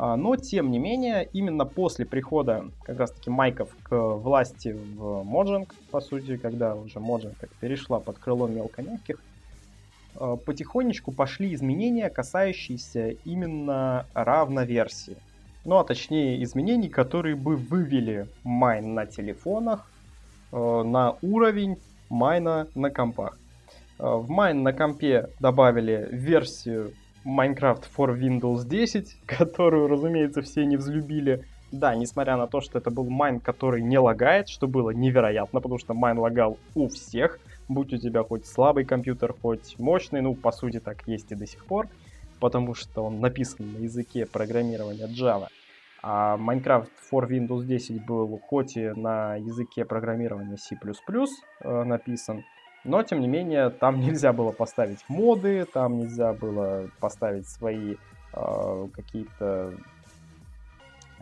А, 0.00 0.16
но, 0.16 0.36
тем 0.36 0.70
не 0.70 0.78
менее, 0.78 1.28
именно 1.32 1.64
после 1.64 2.06
прихода 2.06 2.70
как 2.84 3.00
раз-таки 3.00 3.30
майков 3.30 3.74
к 3.82 3.96
власти 3.96 4.68
в 4.68 5.24
Mojang, 5.24 5.68
по 5.90 6.00
сути, 6.00 6.36
когда 6.36 6.76
уже 6.76 7.00
Mojang 7.00 7.34
перешла 7.60 7.98
под 7.98 8.18
крыло 8.18 8.46
мелкомягких, 8.46 9.16
а, 10.14 10.36
потихонечку 10.36 11.10
пошли 11.10 11.52
изменения, 11.52 12.10
касающиеся 12.10 13.16
именно 13.24 14.06
равноверсии. 14.14 15.16
Ну, 15.64 15.78
а 15.78 15.84
точнее, 15.84 16.42
изменений, 16.44 16.88
которые 16.88 17.34
бы 17.34 17.56
вывели 17.56 18.28
майн 18.44 18.94
на 18.94 19.04
телефонах 19.04 19.90
на 20.52 21.16
уровень 21.22 21.78
майна 22.08 22.66
на 22.74 22.90
компах. 22.90 23.38
В 23.98 24.30
майн 24.30 24.62
на 24.62 24.72
компе 24.72 25.28
добавили 25.40 26.08
версию 26.12 26.92
Minecraft 27.26 27.84
for 27.96 28.16
Windows 28.18 28.64
10, 28.64 29.16
которую, 29.26 29.88
разумеется, 29.88 30.42
все 30.42 30.64
не 30.64 30.76
взлюбили. 30.76 31.44
Да, 31.70 31.94
несмотря 31.94 32.36
на 32.36 32.46
то, 32.46 32.60
что 32.62 32.78
это 32.78 32.90
был 32.90 33.10
майн, 33.10 33.40
который 33.40 33.82
не 33.82 33.98
лагает, 33.98 34.48
что 34.48 34.66
было 34.66 34.90
невероятно, 34.90 35.60
потому 35.60 35.78
что 35.78 35.92
майн 35.92 36.18
лагал 36.18 36.58
у 36.74 36.88
всех, 36.88 37.38
будь 37.68 37.92
у 37.92 37.98
тебя 37.98 38.22
хоть 38.22 38.46
слабый 38.46 38.84
компьютер, 38.84 39.34
хоть 39.42 39.78
мощный, 39.78 40.22
ну, 40.22 40.34
по 40.34 40.50
сути, 40.50 40.80
так 40.80 41.06
есть 41.06 41.30
и 41.30 41.34
до 41.34 41.46
сих 41.46 41.66
пор, 41.66 41.88
потому 42.40 42.74
что 42.74 43.04
он 43.04 43.20
написан 43.20 43.72
на 43.72 43.78
языке 43.78 44.24
программирования 44.24 45.08
Java. 45.08 45.48
А 46.02 46.36
Minecraft 46.36 46.88
for 47.10 47.28
Windows 47.28 47.64
10 47.64 48.06
был 48.06 48.40
хоть 48.46 48.76
и 48.76 48.88
на 48.90 49.36
языке 49.36 49.84
программирования 49.84 50.56
C++ 50.56 50.78
э, 50.80 51.84
написан, 51.84 52.44
но, 52.84 53.02
тем 53.02 53.20
не 53.20 53.28
менее, 53.28 53.70
там 53.70 54.00
нельзя 54.00 54.32
было 54.32 54.52
поставить 54.52 55.04
моды, 55.08 55.66
там 55.66 55.98
нельзя 55.98 56.32
было 56.32 56.88
поставить 57.00 57.48
свои 57.48 57.96
э, 58.32 58.88
какие-то 58.92 59.74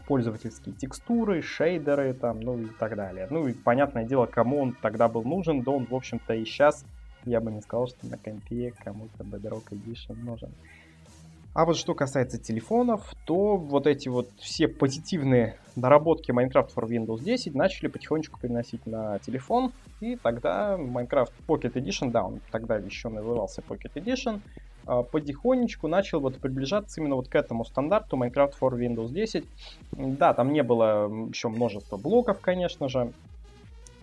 пользовательские 0.07 0.75
текстуры, 0.75 1.43
шейдеры 1.43 2.15
там, 2.15 2.41
ну 2.41 2.59
и 2.59 2.67
так 2.67 2.95
далее. 2.95 3.27
Ну 3.31 3.49
и 3.49 3.53
понятное 3.53 4.05
дело, 4.05 4.27
кому 4.27 4.63
он 4.63 4.73
тогда 4.81 5.09
был 5.09 5.25
нужен, 5.25 5.63
да 5.63 5.73
он, 5.73 5.87
в 5.87 5.95
общем-то, 5.95 6.35
и 6.35 6.45
сейчас, 6.45 6.85
я 7.25 7.41
бы 7.41 7.51
не 7.51 7.61
сказал, 7.61 7.89
что 7.89 8.07
на 8.07 8.17
компе 8.17 8.73
кому-то 8.85 9.25
Bedrock 9.25 9.71
Edition 9.71 10.15
нужен. 10.23 10.51
А 11.57 11.65
вот 11.65 11.79
что 11.79 11.95
касается 11.95 12.37
телефонов, 12.37 13.15
то 13.25 13.57
вот 13.57 13.87
эти 13.87 14.11
вот 14.11 14.29
все 14.39 14.69
позитивные 14.69 15.57
доработки 15.75 16.31
Minecraft 16.31 16.69
for 16.77 16.87
Windows 16.87 17.23
10 17.23 17.55
начали 17.55 17.89
потихонечку 17.89 18.39
переносить 18.39 18.85
на 18.85 19.19
телефон, 19.21 19.73
и 20.01 20.17
тогда 20.17 20.77
Minecraft 20.79 21.33
Pocket 21.49 21.73
Edition, 21.73 22.11
да, 22.11 22.27
он 22.27 22.41
тогда 22.51 22.77
еще 22.77 23.09
назывался 23.09 23.63
Pocket 23.67 23.91
Edition, 23.95 24.43
а, 24.85 25.03
потихонечку 25.03 25.89
начал 25.89 26.21
вот 26.21 26.37
приближаться 26.37 27.01
именно 27.01 27.15
вот 27.15 27.29
к 27.29 27.35
этому 27.35 27.65
стандарту 27.65 28.19
Minecraft 28.19 28.53
for 28.61 28.79
Windows 28.79 29.09
10. 29.09 29.47
Да, 29.93 30.35
там 30.35 30.53
не 30.53 30.63
было 30.63 31.09
еще 31.31 31.49
множества 31.49 31.97
блоков, 31.97 32.39
конечно 32.41 32.91
же, 32.91 33.15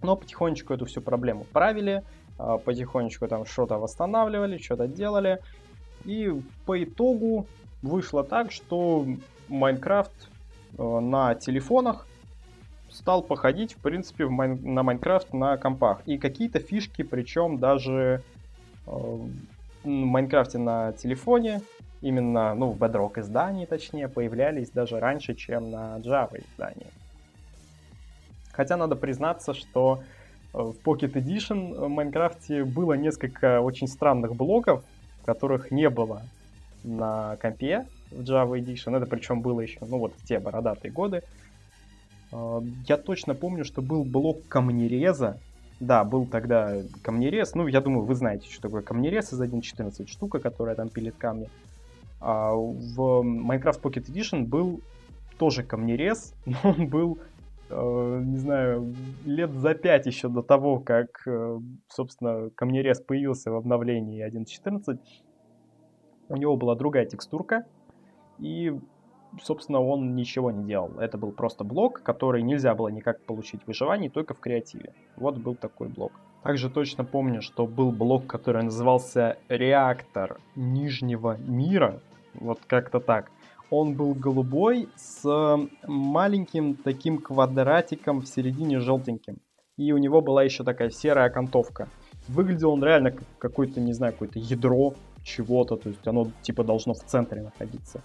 но 0.01 0.15
потихонечку 0.15 0.73
эту 0.73 0.85
всю 0.85 1.01
проблему 1.01 1.45
правили, 1.53 2.03
а, 2.39 2.57
потихонечку 2.57 3.27
там 3.27 3.45
что-то 3.45 3.77
восстанавливали, 3.77 4.57
что-то 4.57 4.87
делали, 4.87 5.37
и 6.05 6.31
по 6.65 6.83
итогу 6.83 7.47
вышло 7.81 8.23
так, 8.23 8.51
что 8.51 9.05
Майнкрафт 9.47 10.29
э, 10.77 10.99
на 10.99 11.35
телефонах 11.35 12.07
стал 12.89 13.21
походить, 13.21 13.73
в 13.73 13.77
принципе, 13.77 14.27
на 14.27 14.83
Майнкрафт 14.83 15.33
на 15.33 15.57
компах. 15.57 16.01
И 16.05 16.17
какие-то 16.17 16.59
фишки, 16.59 17.01
причем 17.01 17.57
даже 17.57 18.21
э, 18.85 18.91
в 18.91 19.87
Майнкрафте 19.87 20.57
на 20.57 20.93
телефоне, 20.93 21.61
именно, 22.01 22.53
ну, 22.53 22.69
в 22.69 22.77
Bedrock 22.77 23.19
издании, 23.19 23.65
точнее, 23.65 24.07
появлялись 24.07 24.69
даже 24.69 24.99
раньше, 24.99 25.35
чем 25.35 25.71
на 25.71 25.97
Java 25.99 26.39
издании. 26.39 26.87
Хотя 28.51 28.77
надо 28.77 28.95
признаться, 28.95 29.53
что 29.53 30.03
э, 30.53 30.57
в 30.57 30.75
Pocket 30.85 31.13
Edition 31.13 31.73
в 31.73 31.89
Майнкрафте 31.89 32.63
было 32.63 32.93
несколько 32.93 33.61
очень 33.61 33.87
странных 33.87 34.35
блоков, 34.35 34.83
которых 35.25 35.71
не 35.71 35.89
было 35.89 36.23
на 36.83 37.37
компе 37.37 37.87
в 38.11 38.21
Java 38.21 38.59
Edition. 38.59 38.95
Это 38.95 39.05
причем 39.05 39.41
было 39.41 39.61
еще, 39.61 39.79
ну 39.81 39.99
вот 39.99 40.13
в 40.17 40.25
те 40.25 40.39
бородатые 40.39 40.91
годы. 40.91 41.23
А, 42.31 42.61
я 42.87 42.97
точно 42.97 43.35
помню, 43.35 43.65
что 43.65 43.81
был 43.81 44.03
блок 44.03 44.39
камнереза. 44.47 45.39
Да, 45.79 46.03
был 46.03 46.25
тогда 46.25 46.77
камнерез. 47.01 47.55
Ну, 47.55 47.67
я 47.67 47.81
думаю, 47.81 48.05
вы 48.05 48.15
знаете, 48.15 48.49
что 48.49 48.61
такое 48.61 48.81
камнерез 48.81 49.33
из 49.33 49.41
1.14 49.41 50.07
штука, 50.07 50.39
которая 50.39 50.75
там 50.75 50.89
пилит 50.89 51.15
камни. 51.17 51.49
А 52.21 52.53
в 52.53 52.99
Minecraft 53.21 53.81
Pocket 53.81 54.05
Edition 54.09 54.45
был 54.45 54.81
тоже 55.37 55.63
камнерез, 55.63 56.33
но 56.45 56.57
он 56.63 56.87
был, 56.87 57.17
не 57.75 58.37
знаю, 58.37 58.93
лет 59.25 59.51
за 59.53 59.73
пять 59.73 60.05
еще 60.05 60.29
до 60.29 60.41
того, 60.41 60.79
как, 60.79 61.27
э, 61.27 61.59
собственно, 61.87 62.49
камнерез 62.55 63.01
появился 63.01 63.51
в 63.51 63.55
обновлении 63.55 64.25
1.14 64.25 64.99
у 66.29 66.35
него 66.35 66.57
была 66.57 66.75
другая 66.75 67.05
текстурка, 67.05 67.65
и, 68.39 68.73
собственно, 69.41 69.81
он 69.81 70.15
ничего 70.15 70.51
не 70.51 70.63
делал. 70.65 70.91
Это 70.99 71.17
был 71.17 71.31
просто 71.31 71.63
блок, 71.63 72.01
который 72.03 72.41
нельзя 72.41 72.73
было 72.75 72.87
никак 72.87 73.21
получить 73.21 73.61
в 73.63 73.67
выживании, 73.67 74.09
только 74.09 74.33
в 74.33 74.39
креативе. 74.39 74.93
Вот 75.15 75.37
был 75.37 75.55
такой 75.55 75.89
блок. 75.89 76.11
Также 76.41 76.69
точно 76.69 77.05
помню, 77.05 77.41
что 77.41 77.65
был 77.67 77.91
блок, 77.91 78.27
который 78.27 78.63
назывался 78.63 79.37
«Реактор 79.47 80.39
Нижнего 80.55 81.37
мира», 81.37 82.01
вот 82.33 82.59
как-то 82.67 82.99
так. 82.99 83.31
Он 83.75 83.95
был 83.95 84.13
голубой 84.13 84.87
с 84.95 85.27
маленьким 85.87 86.75
таким 86.75 87.17
квадратиком 87.17 88.21
в 88.21 88.27
середине 88.27 88.79
желтеньким. 88.79 89.37
И 89.77 89.91
у 89.91 89.97
него 89.97 90.21
была 90.21 90.43
еще 90.43 90.63
такая 90.63 90.91
серая 90.91 91.25
окантовка. 91.25 91.89
Выглядел 92.27 92.69
он 92.69 92.83
реально 92.83 93.09
как 93.09 93.25
какое-то, 93.39 93.81
не 93.81 93.93
знаю, 93.93 94.13
какое-то 94.13 94.37
ядро 94.37 94.93
чего-то, 95.23 95.75
то 95.75 95.89
есть 95.89 96.07
оно 96.07 96.27
типа 96.43 96.63
должно 96.63 96.93
в 96.93 96.99
центре 96.99 97.41
находиться. 97.41 98.03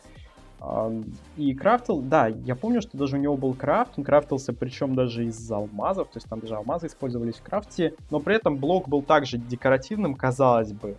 И 1.36 1.54
крафтил, 1.54 2.00
да, 2.00 2.28
я 2.28 2.56
помню, 2.56 2.80
что 2.80 2.96
даже 2.96 3.16
у 3.16 3.20
него 3.20 3.36
был 3.36 3.52
крафт, 3.52 3.92
он 3.98 4.04
крафтился 4.04 4.54
причем 4.54 4.94
даже 4.94 5.26
из 5.26 5.52
алмазов, 5.52 6.08
то 6.08 6.16
есть 6.16 6.30
там 6.30 6.40
даже 6.40 6.56
алмазы 6.56 6.86
использовались 6.86 7.36
в 7.36 7.42
крафте, 7.42 7.92
но 8.10 8.20
при 8.20 8.36
этом 8.36 8.56
блок 8.56 8.88
был 8.88 9.02
также 9.02 9.36
декоративным, 9.36 10.14
казалось 10.14 10.72
бы. 10.72 10.96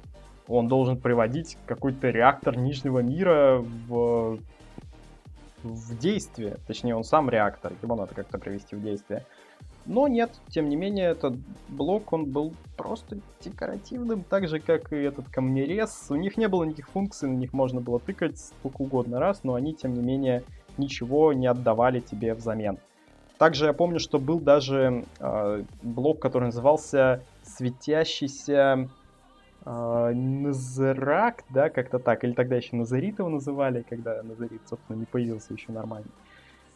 Он 0.48 0.68
должен 0.68 0.98
приводить 0.98 1.58
какой-то 1.66 2.10
реактор 2.10 2.58
нижнего 2.58 3.00
мира 3.00 3.64
в, 3.88 4.40
в 5.64 5.98
действие, 5.98 6.58
точнее 6.68 6.96
он 6.96 7.04
сам 7.04 7.30
реактор, 7.30 7.74
его 7.82 7.96
надо 7.96 8.16
как-то 8.16 8.38
привести 8.38 8.76
в 8.76 8.82
действие. 8.82 9.26
Но 9.86 10.08
нет, 10.08 10.32
тем 10.50 10.70
не 10.70 10.76
менее, 10.76 11.08
этот 11.10 11.36
блок, 11.68 12.14
он 12.14 12.26
был 12.26 12.54
просто 12.78 13.18
декоративным, 13.42 14.24
так 14.24 14.48
же, 14.48 14.60
как 14.60 14.94
и 14.94 14.98
этот 14.98 15.30
камнерез. 15.30 16.08
У 16.10 16.16
них 16.16 16.38
не 16.38 16.48
было 16.48 16.64
никаких 16.64 16.90
функций, 16.90 17.28
на 17.28 17.36
них 17.36 17.54
можно 17.54 17.82
было 17.82 18.00
тыкать 18.00 18.38
сколько 18.38 18.84
угодно 18.84 19.20
раз, 19.20 19.44
но 19.44 19.56
они, 19.56 19.74
тем 19.74 19.94
не 19.94 20.02
менее, 20.02 20.44
ничего 20.78 21.34
не 21.34 21.48
отдавали 21.48 22.02
тебе 22.02 22.34
взамен. 22.36 22.78
Также 23.40 23.66
я 23.66 23.74
помню, 23.74 24.00
что 24.00 24.20
был 24.20 24.40
даже 24.40 25.06
э, 25.20 25.64
блок, 25.82 26.20
который 26.20 26.46
назывался 26.46 27.24
«Светящийся 27.44 28.90
Назарак», 29.66 31.44
да, 31.50 31.70
как-то 31.70 32.00
так, 32.00 32.24
или 32.24 32.34
тогда 32.34 32.56
еще 32.56 32.76
Назарит 32.76 33.20
его 33.20 33.30
называли, 33.30 33.84
когда 33.88 34.22
Назарит, 34.24 34.62
собственно, 34.68 34.98
не 34.98 35.06
появился 35.06 35.54
еще 35.54 35.72
нормально. 35.72 36.10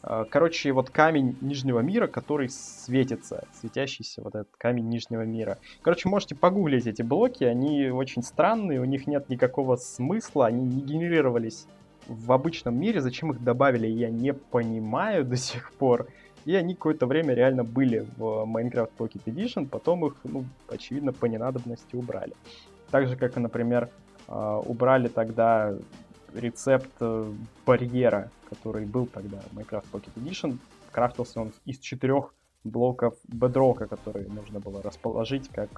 А, 0.05 0.25
короче, 0.25 0.73
вот 0.73 0.89
камень 0.89 1.37
Нижнего 1.39 1.79
мира, 1.79 2.07
который 2.07 2.49
светится, 2.49 3.47
светящийся 3.53 4.21
вот 4.21 4.35
этот 4.35 4.49
камень 4.57 4.89
Нижнего 4.89 5.21
мира. 5.21 5.59
Короче, 5.81 6.09
можете 6.09 6.35
погуглить 6.35 6.87
эти 6.87 7.01
блоки, 7.01 7.45
они 7.45 7.89
очень 7.89 8.21
странные, 8.21 8.81
у 8.81 8.85
них 8.85 9.07
нет 9.07 9.29
никакого 9.29 9.77
смысла, 9.77 10.47
они 10.47 10.65
не 10.65 10.81
генерировались 10.81 11.67
в 12.07 12.33
обычном 12.33 12.77
мире, 12.77 12.99
зачем 12.99 13.31
их 13.31 13.41
добавили, 13.41 13.87
я 13.87 14.09
не 14.09 14.33
понимаю 14.33 15.23
до 15.23 15.37
сих 15.37 15.71
пор. 15.73 16.07
И 16.43 16.53
они 16.53 16.75
какое-то 16.75 17.05
время 17.05 17.33
реально 17.33 17.63
были 17.63 18.05
в 18.17 18.43
Minecraft 18.43 18.91
Pocket 18.97 19.23
Edition, 19.27 19.65
потом 19.65 20.05
их, 20.05 20.17
ну, 20.25 20.43
очевидно, 20.67 21.13
по 21.13 21.25
ненадобности 21.27 21.95
убрали. 21.95 22.33
Так 22.93 23.07
же, 23.07 23.15
как 23.15 23.35
и, 23.37 23.39
например, 23.39 23.89
а, 24.27 24.59
убрали 24.59 25.07
тогда 25.07 25.73
рецепт 26.35 26.91
э, 26.99 27.33
барьера, 27.65 28.29
который 28.51 28.85
был 28.85 29.07
тогда 29.07 29.39
в 29.39 29.57
Minecraft 29.57 29.85
Pocket 29.91 30.11
Edition. 30.15 30.59
Крафтился 30.91 31.41
он 31.41 31.53
из 31.65 31.79
четырех 31.79 32.35
блоков 32.63 33.15
бедрока, 33.27 33.87
которые 33.87 34.27
нужно 34.27 34.59
было 34.59 34.83
расположить 34.83 35.49
как 35.49 35.69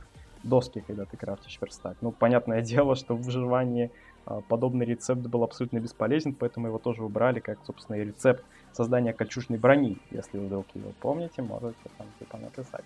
доски, 0.43 0.83
когда 0.85 1.05
ты 1.05 1.15
крафтишь 1.15 1.57
верстак. 1.61 1.95
Ну, 2.01 2.11
понятное 2.11 2.61
дело, 2.73 2.97
что 2.97 3.15
в 3.15 3.21
выживании 3.21 3.91
а, 4.25 4.41
подобный 4.41 4.85
рецепт 4.85 5.21
был 5.21 5.43
абсолютно 5.43 5.79
бесполезен, 5.79 6.35
поэтому 6.35 6.67
его 6.67 6.79
тоже 6.79 7.01
убрали, 7.01 7.39
как, 7.39 7.59
собственно, 7.65 7.95
и 7.95 8.03
рецепт 8.03 8.43
создания 8.73 9.13
кольчужной 9.13 9.57
брони. 9.57 9.99
Если 10.11 10.37
вдруг 10.37 10.65
его 10.73 10.91
помните, 10.99 11.41
можете 11.43 11.77
там 11.97 12.07
типа 12.19 12.35
написать. 12.39 12.83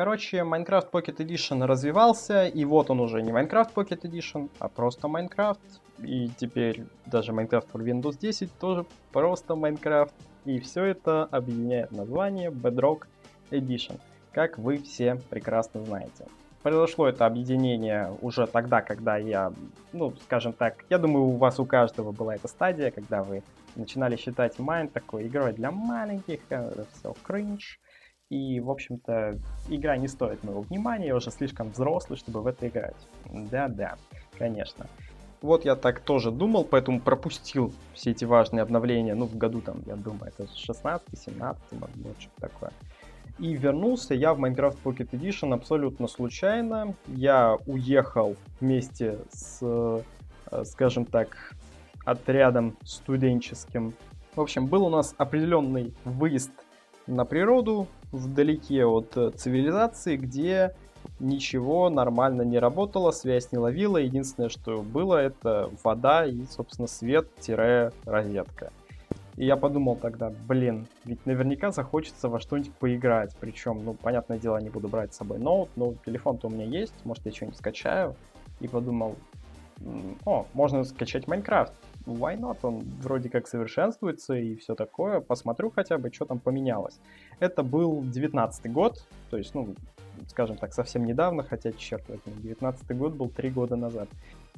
Короче, 0.00 0.38
Minecraft 0.38 0.90
Pocket 0.90 1.18
Edition 1.18 1.66
развивался, 1.66 2.46
и 2.46 2.64
вот 2.64 2.88
он 2.88 3.00
уже 3.00 3.20
не 3.20 3.32
Minecraft 3.32 3.74
Pocket 3.74 4.00
Edition, 4.00 4.48
а 4.58 4.68
просто 4.68 5.08
Minecraft. 5.08 5.58
И 5.98 6.30
теперь 6.38 6.86
даже 7.04 7.32
Minecraft 7.32 7.66
for 7.70 7.84
Windows 7.84 8.16
10 8.18 8.50
тоже 8.58 8.86
просто 9.12 9.52
Minecraft. 9.52 10.10
И 10.46 10.58
все 10.60 10.84
это 10.84 11.24
объединяет 11.24 11.92
название 11.92 12.48
Bedrock 12.48 13.08
Edition, 13.50 14.00
как 14.32 14.56
вы 14.56 14.78
все 14.78 15.20
прекрасно 15.28 15.84
знаете. 15.84 16.24
Произошло 16.62 17.06
это 17.06 17.26
объединение 17.26 18.16
уже 18.22 18.46
тогда, 18.46 18.80
когда 18.80 19.18
я, 19.18 19.52
ну, 19.92 20.14
скажем 20.24 20.54
так, 20.54 20.82
я 20.88 20.96
думаю, 20.96 21.26
у 21.26 21.36
вас 21.36 21.60
у 21.60 21.66
каждого 21.66 22.12
была 22.12 22.36
эта 22.36 22.48
стадия, 22.48 22.90
когда 22.90 23.22
вы 23.22 23.42
начинали 23.76 24.16
считать 24.16 24.56
Mine 24.56 24.88
такой 24.88 25.26
игрой 25.26 25.52
для 25.52 25.70
маленьких, 25.70 26.40
это 26.48 26.86
все 26.94 27.14
кринж. 27.22 27.78
И, 28.30 28.60
в 28.60 28.70
общем-то, 28.70 29.38
игра 29.68 29.96
не 29.96 30.06
стоит 30.06 30.44
моего 30.44 30.60
внимания, 30.62 31.08
я 31.08 31.16
уже 31.16 31.32
слишком 31.32 31.70
взрослый, 31.70 32.16
чтобы 32.16 32.42
в 32.42 32.46
это 32.46 32.68
играть. 32.68 32.94
Да-да, 33.28 33.96
конечно. 34.38 34.86
Вот 35.42 35.64
я 35.64 35.74
так 35.74 35.98
тоже 35.98 36.30
думал, 36.30 36.62
поэтому 36.62 37.00
пропустил 37.00 37.72
все 37.92 38.12
эти 38.12 38.24
важные 38.24 38.62
обновления, 38.62 39.16
ну, 39.16 39.26
в 39.26 39.36
году 39.36 39.60
там, 39.60 39.82
я 39.84 39.96
думаю, 39.96 40.32
это 40.36 40.46
16 40.54 41.18
17 41.18 41.62
может 41.72 41.96
быть, 41.96 42.20
что-то 42.20 42.40
такое. 42.40 42.72
И 43.40 43.54
вернулся 43.54 44.14
я 44.14 44.32
в 44.32 44.38
Minecraft 44.38 44.76
Pocket 44.84 45.10
Edition 45.10 45.52
абсолютно 45.52 46.06
случайно. 46.06 46.94
Я 47.08 47.56
уехал 47.66 48.36
вместе 48.60 49.18
с, 49.32 49.58
э, 49.62 50.64
скажем 50.66 51.04
так, 51.04 51.54
отрядом 52.04 52.76
студенческим. 52.84 53.94
В 54.36 54.40
общем, 54.40 54.66
был 54.66 54.84
у 54.84 54.90
нас 54.90 55.14
определенный 55.18 55.94
выезд 56.04 56.52
на 57.06 57.24
природу, 57.24 57.88
вдалеке 58.12 58.84
от 58.84 59.16
э, 59.16 59.30
цивилизации, 59.30 60.16
где 60.16 60.74
ничего 61.18 61.90
нормально 61.90 62.42
не 62.42 62.58
работало, 62.58 63.10
связь 63.10 63.52
не 63.52 63.58
ловила. 63.58 63.98
Единственное, 63.98 64.48
что 64.48 64.82
было, 64.82 65.16
это 65.16 65.70
вода 65.84 66.26
и, 66.26 66.44
собственно, 66.46 66.88
свет-розетка. 66.88 68.72
И 69.36 69.46
я 69.46 69.56
подумал 69.56 69.96
тогда, 69.96 70.32
блин, 70.46 70.86
ведь 71.04 71.24
наверняка 71.24 71.70
захочется 71.70 72.28
во 72.28 72.40
что-нибудь 72.40 72.74
поиграть. 72.74 73.34
Причем, 73.40 73.84
ну, 73.84 73.94
понятное 73.94 74.38
дело, 74.38 74.58
не 74.58 74.68
буду 74.68 74.88
брать 74.88 75.14
с 75.14 75.16
собой 75.16 75.38
ноут, 75.38 75.70
но 75.76 75.94
телефон-то 76.04 76.48
у 76.48 76.50
меня 76.50 76.64
есть, 76.64 76.94
может, 77.04 77.24
я 77.24 77.32
что-нибудь 77.32 77.56
скачаю. 77.56 78.16
И 78.60 78.68
подумал, 78.68 79.16
о, 80.26 80.46
можно 80.52 80.84
скачать 80.84 81.26
Майнкрафт. 81.26 81.72
Why 82.06 82.38
not? 82.38 82.58
Он 82.62 82.80
вроде 83.02 83.28
как 83.28 83.46
совершенствуется 83.46 84.34
и 84.34 84.56
все 84.56 84.74
такое. 84.74 85.20
Посмотрю 85.20 85.70
хотя 85.70 85.98
бы, 85.98 86.12
что 86.12 86.24
там 86.24 86.38
поменялось. 86.38 86.98
Это 87.38 87.62
был 87.62 88.02
19 88.02 88.72
год, 88.72 89.06
то 89.30 89.36
есть, 89.36 89.54
ну, 89.54 89.74
скажем 90.28 90.56
так, 90.56 90.72
совсем 90.72 91.04
недавно, 91.04 91.42
хотя, 91.42 91.72
черт 91.72 92.08
возьми, 92.08 92.42
19 92.42 92.96
год 92.96 93.14
был 93.14 93.28
3 93.28 93.50
года 93.50 93.76
назад. 93.76 94.08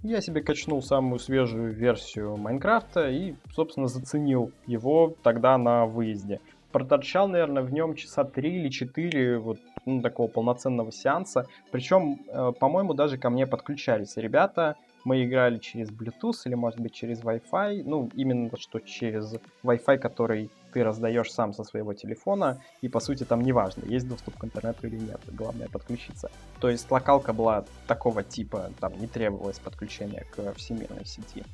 Я 0.03 0.21
себе 0.21 0.43
качнул 0.43 0.83
самую 0.83 1.19
свежую 1.19 1.73
версию 1.73 2.37
Майнкрафта 2.37 3.09
и, 3.09 3.35
собственно, 3.53 3.87
заценил 3.87 4.51
его 4.67 5.15
тогда 5.23 5.57
на 5.59 5.87
выезде. 5.87 6.41
Проторчал, 6.73 7.29
наверное, 7.29 7.63
в 7.63 7.73
нем 7.73 7.95
часа 7.95 8.25
3 8.25 8.51
или 8.51 8.69
4 8.69 9.39
вот 9.39 9.59
ну, 9.87 10.01
такого 10.01 10.27
полноценного 10.27 10.91
сеанса. 10.91 11.47
Причем, 11.71 12.21
э, 12.29 12.53
по-моему, 12.59 12.95
даже 12.95 13.19
ко 13.19 13.31
мне 13.31 13.47
подключались 13.47 14.17
ребята, 14.17 14.77
мы 15.05 15.25
играли 15.25 15.59
через 15.59 15.91
Bluetooth 15.91 16.37
или, 16.45 16.55
может 16.55 16.81
быть, 16.81 16.93
через 16.93 17.21
Wi-Fi. 17.21 17.83
Ну, 17.85 18.11
именно 18.15 18.51
что 18.59 18.81
через 18.81 19.35
Wi-Fi, 19.65 19.99
который 19.99 20.51
ты 20.73 20.85
раздаешь 20.85 21.33
сам 21.33 21.53
со 21.53 21.65
своего 21.65 21.93
телефона, 21.95 22.61
и, 22.81 22.89
по 22.89 23.01
сути, 23.01 23.25
там 23.25 23.43
неважно, 23.43 23.85
есть 23.85 24.09
доступ 24.09 24.39
к 24.39 24.45
интернету 24.45 24.87
или 24.87 24.97
нет, 24.97 25.21
главное 25.29 25.69
подключиться. 25.69 26.31
То 26.61 26.71
есть 26.71 26.91
локалка 26.91 27.33
была 27.33 27.65
такого 27.87 28.23
типа, 28.23 28.71
там 28.81 28.99
не 28.99 29.07
требовалось 29.07 29.59
подключения 29.59 30.25
к 30.35 30.55
всемирной 30.55 31.05
сети. 31.05 31.45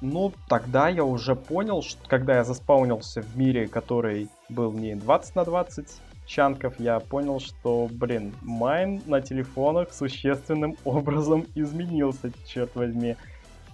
Ну, 0.00 0.32
тогда 0.48 0.88
я 0.88 1.02
уже 1.02 1.34
понял, 1.34 1.82
что 1.82 2.00
когда 2.08 2.36
я 2.36 2.44
заспаунился 2.44 3.20
в 3.20 3.36
мире, 3.36 3.66
который 3.66 4.28
был 4.48 4.72
не 4.72 4.94
20 4.94 5.34
на 5.34 5.44
20, 5.44 5.88
чанков, 6.28 6.78
я 6.78 7.00
понял, 7.00 7.40
что, 7.40 7.88
блин, 7.90 8.32
майн 8.42 9.02
на 9.06 9.20
телефонах 9.20 9.92
существенным 9.92 10.76
образом 10.84 11.46
изменился, 11.54 12.30
черт 12.46 12.74
возьми. 12.76 13.16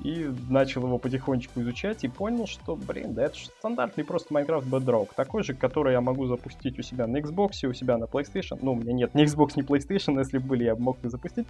И 0.03 0.29
начал 0.49 0.85
его 0.85 0.99
потихонечку 0.99 1.61
изучать 1.61 2.03
и 2.03 2.09
понял, 2.09 2.49
что, 2.49 2.75
блин, 2.75 3.15
да 3.15 3.27
это 3.27 3.39
же 3.39 3.47
стандартный 3.47 4.03
просто 4.03 4.35
Minecraft 4.35 4.69
Bedrock. 4.69 5.11
Такой 5.15 5.45
же, 5.45 5.55
который 5.55 5.93
я 5.93 6.01
могу 6.01 6.27
запустить 6.27 6.77
у 6.81 6.83
себя 6.83 7.07
на 7.07 7.19
Xbox, 7.19 7.65
у 7.65 7.73
себя 7.73 7.97
на 7.97 8.05
PlayStation. 8.05 8.59
Ну, 8.61 8.73
у 8.73 8.75
меня 8.75 8.93
нет 8.93 9.15
ни 9.15 9.25
Xbox, 9.25 9.53
ни 9.55 9.63
PlayStation, 9.63 10.19
если 10.19 10.39
бы 10.39 10.49
были, 10.49 10.65
я 10.65 10.75
бы 10.75 10.83
мог 10.83 10.99
их 11.05 11.11
запустить. 11.13 11.47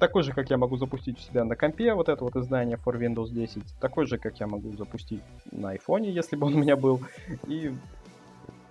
Такой 0.00 0.24
же, 0.24 0.32
как 0.32 0.50
я 0.50 0.58
могу 0.58 0.76
запустить 0.76 1.18
у 1.18 1.20
себя 1.20 1.44
на 1.44 1.54
компе, 1.54 1.94
вот 1.94 2.08
это 2.08 2.24
вот 2.24 2.34
издание 2.34 2.78
for 2.84 2.98
Windows 2.98 3.30
10. 3.30 3.62
Такой 3.80 4.06
же, 4.06 4.18
как 4.18 4.40
я 4.40 4.48
могу 4.48 4.72
запустить 4.72 5.22
на 5.52 5.76
iPhone, 5.76 6.10
если 6.10 6.34
бы 6.34 6.48
он 6.48 6.56
у 6.56 6.58
меня 6.58 6.74
был. 6.74 7.00
И 7.46 7.72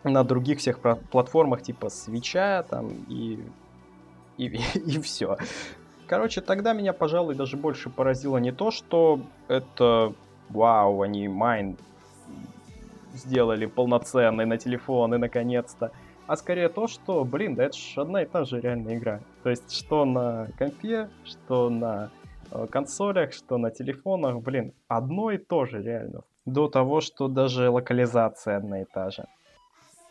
на 0.03 0.23
других 0.23 0.59
всех 0.59 0.79
платформах 0.79 1.61
типа 1.61 1.89
свеча 1.89 2.63
там 2.63 2.89
и, 3.07 3.39
и, 4.37 4.45
и 4.75 4.99
все. 4.99 5.37
Короче, 6.07 6.41
тогда 6.41 6.73
меня, 6.73 6.93
пожалуй, 6.93 7.35
даже 7.35 7.55
больше 7.57 7.89
поразило 7.89 8.37
не 8.37 8.51
то, 8.51 8.71
что 8.71 9.21
это 9.47 10.13
вау, 10.49 11.01
они 11.03 11.27
майн 11.27 11.77
сделали 13.13 13.65
полноценный 13.65 14.45
на 14.45 14.57
телефоны 14.57 15.17
наконец-то, 15.17 15.91
а 16.27 16.35
скорее 16.35 16.69
то, 16.69 16.87
что, 16.87 17.23
блин, 17.23 17.55
да 17.55 17.65
это 17.65 17.77
же 17.77 18.01
одна 18.01 18.23
и 18.23 18.25
та 18.25 18.45
же 18.45 18.61
реальная 18.61 18.97
игра. 18.97 19.19
То 19.43 19.49
есть 19.49 19.71
что 19.71 20.05
на 20.05 20.47
компе, 20.57 21.09
что 21.23 21.69
на 21.69 22.09
э, 22.51 22.67
консолях, 22.67 23.33
что 23.33 23.57
на 23.57 23.71
телефонах, 23.71 24.41
блин, 24.41 24.73
одно 24.87 25.31
и 25.31 25.37
то 25.37 25.65
же 25.65 25.81
реально. 25.81 26.21
До 26.45 26.67
того, 26.67 27.01
что 27.01 27.27
даже 27.27 27.69
локализация 27.69 28.57
одна 28.57 28.81
и 28.81 28.85
та 28.85 29.11
же. 29.11 29.25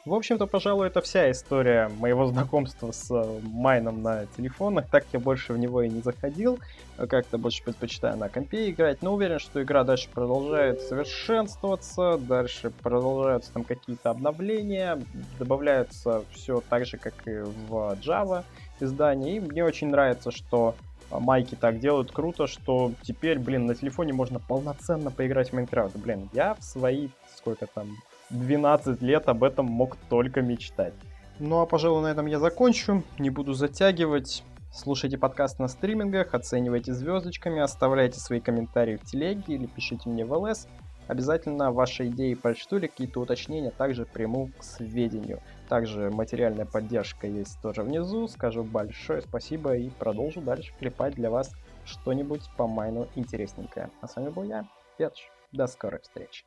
В 0.06 0.14
общем-то, 0.14 0.46
пожалуй, 0.46 0.86
это 0.86 1.02
вся 1.02 1.30
история 1.30 1.90
моего 1.98 2.26
знакомства 2.26 2.90
с 2.90 3.10
э, 3.10 3.40
майном 3.42 4.02
на 4.02 4.24
телефонах. 4.34 4.88
Так 4.90 5.04
я 5.12 5.20
больше 5.20 5.52
в 5.52 5.58
него 5.58 5.82
и 5.82 5.90
не 5.90 6.00
заходил. 6.00 6.58
Как-то 6.96 7.36
больше 7.36 7.62
предпочитаю 7.62 8.16
на 8.16 8.30
компе 8.30 8.70
играть. 8.70 9.02
Но 9.02 9.12
уверен, 9.12 9.38
что 9.38 9.62
игра 9.62 9.84
дальше 9.84 10.08
продолжает 10.08 10.80
совершенствоваться. 10.80 12.16
Дальше 12.16 12.70
продолжаются 12.70 13.52
там 13.52 13.62
какие-то 13.62 14.08
обновления. 14.08 14.98
Добавляются 15.38 16.24
все 16.32 16.62
так 16.66 16.86
же, 16.86 16.96
как 16.96 17.12
и 17.26 17.40
в 17.68 17.98
Java 18.02 18.44
издании. 18.80 19.36
И 19.36 19.40
мне 19.40 19.62
очень 19.62 19.88
нравится, 19.88 20.30
что 20.30 20.76
майки 21.10 21.56
так 21.56 21.78
делают 21.78 22.10
круто, 22.10 22.46
что 22.46 22.92
теперь, 23.02 23.38
блин, 23.38 23.66
на 23.66 23.74
телефоне 23.74 24.14
можно 24.14 24.40
полноценно 24.40 25.10
поиграть 25.10 25.50
в 25.50 25.52
Майнкрафт. 25.52 25.94
Блин, 25.96 26.30
я 26.32 26.54
в 26.54 26.62
свои, 26.62 27.08
сколько 27.36 27.66
там, 27.66 27.98
12 28.30 29.02
лет 29.02 29.28
об 29.28 29.44
этом 29.44 29.66
мог 29.66 29.96
только 30.08 30.40
мечтать. 30.40 30.94
Ну 31.38 31.60
а, 31.60 31.66
пожалуй, 31.66 32.02
на 32.02 32.08
этом 32.08 32.26
я 32.26 32.38
закончу. 32.38 33.02
Не 33.18 33.30
буду 33.30 33.54
затягивать. 33.54 34.44
Слушайте 34.72 35.18
подкаст 35.18 35.58
на 35.58 35.66
стримингах, 35.66 36.32
оценивайте 36.32 36.92
звездочками, 36.92 37.60
оставляйте 37.60 38.20
свои 38.20 38.40
комментарии 38.40 38.96
в 38.96 39.04
телеге 39.04 39.54
или 39.54 39.66
пишите 39.66 40.08
мне 40.08 40.24
в 40.24 40.32
ЛС. 40.32 40.68
Обязательно 41.08 41.72
ваши 41.72 42.06
идеи 42.06 42.34
прочту 42.34 42.76
или 42.76 42.86
какие-то 42.86 43.20
уточнения 43.20 43.72
также 43.72 44.06
приму 44.06 44.50
к 44.56 44.62
сведению. 44.62 45.42
Также 45.68 46.08
материальная 46.10 46.66
поддержка 46.66 47.26
есть 47.26 47.60
тоже 47.62 47.83
внизу. 47.83 48.28
Скажу 48.28 48.62
большое 48.62 49.22
спасибо 49.22 49.76
и 49.76 49.90
продолжу 49.90 50.40
дальше 50.40 50.72
клепать 50.78 51.16
для 51.16 51.31
вас 51.31 51.50
что-нибудь 51.85 52.42
по 52.56 52.68
майну 52.68 53.08
интересненькое. 53.16 53.90
А 54.00 54.06
с 54.06 54.14
вами 54.14 54.28
был 54.28 54.44
я, 54.44 54.68
Петш. 54.98 55.31
До 55.50 55.66
скорой 55.66 56.00
встречи. 56.00 56.44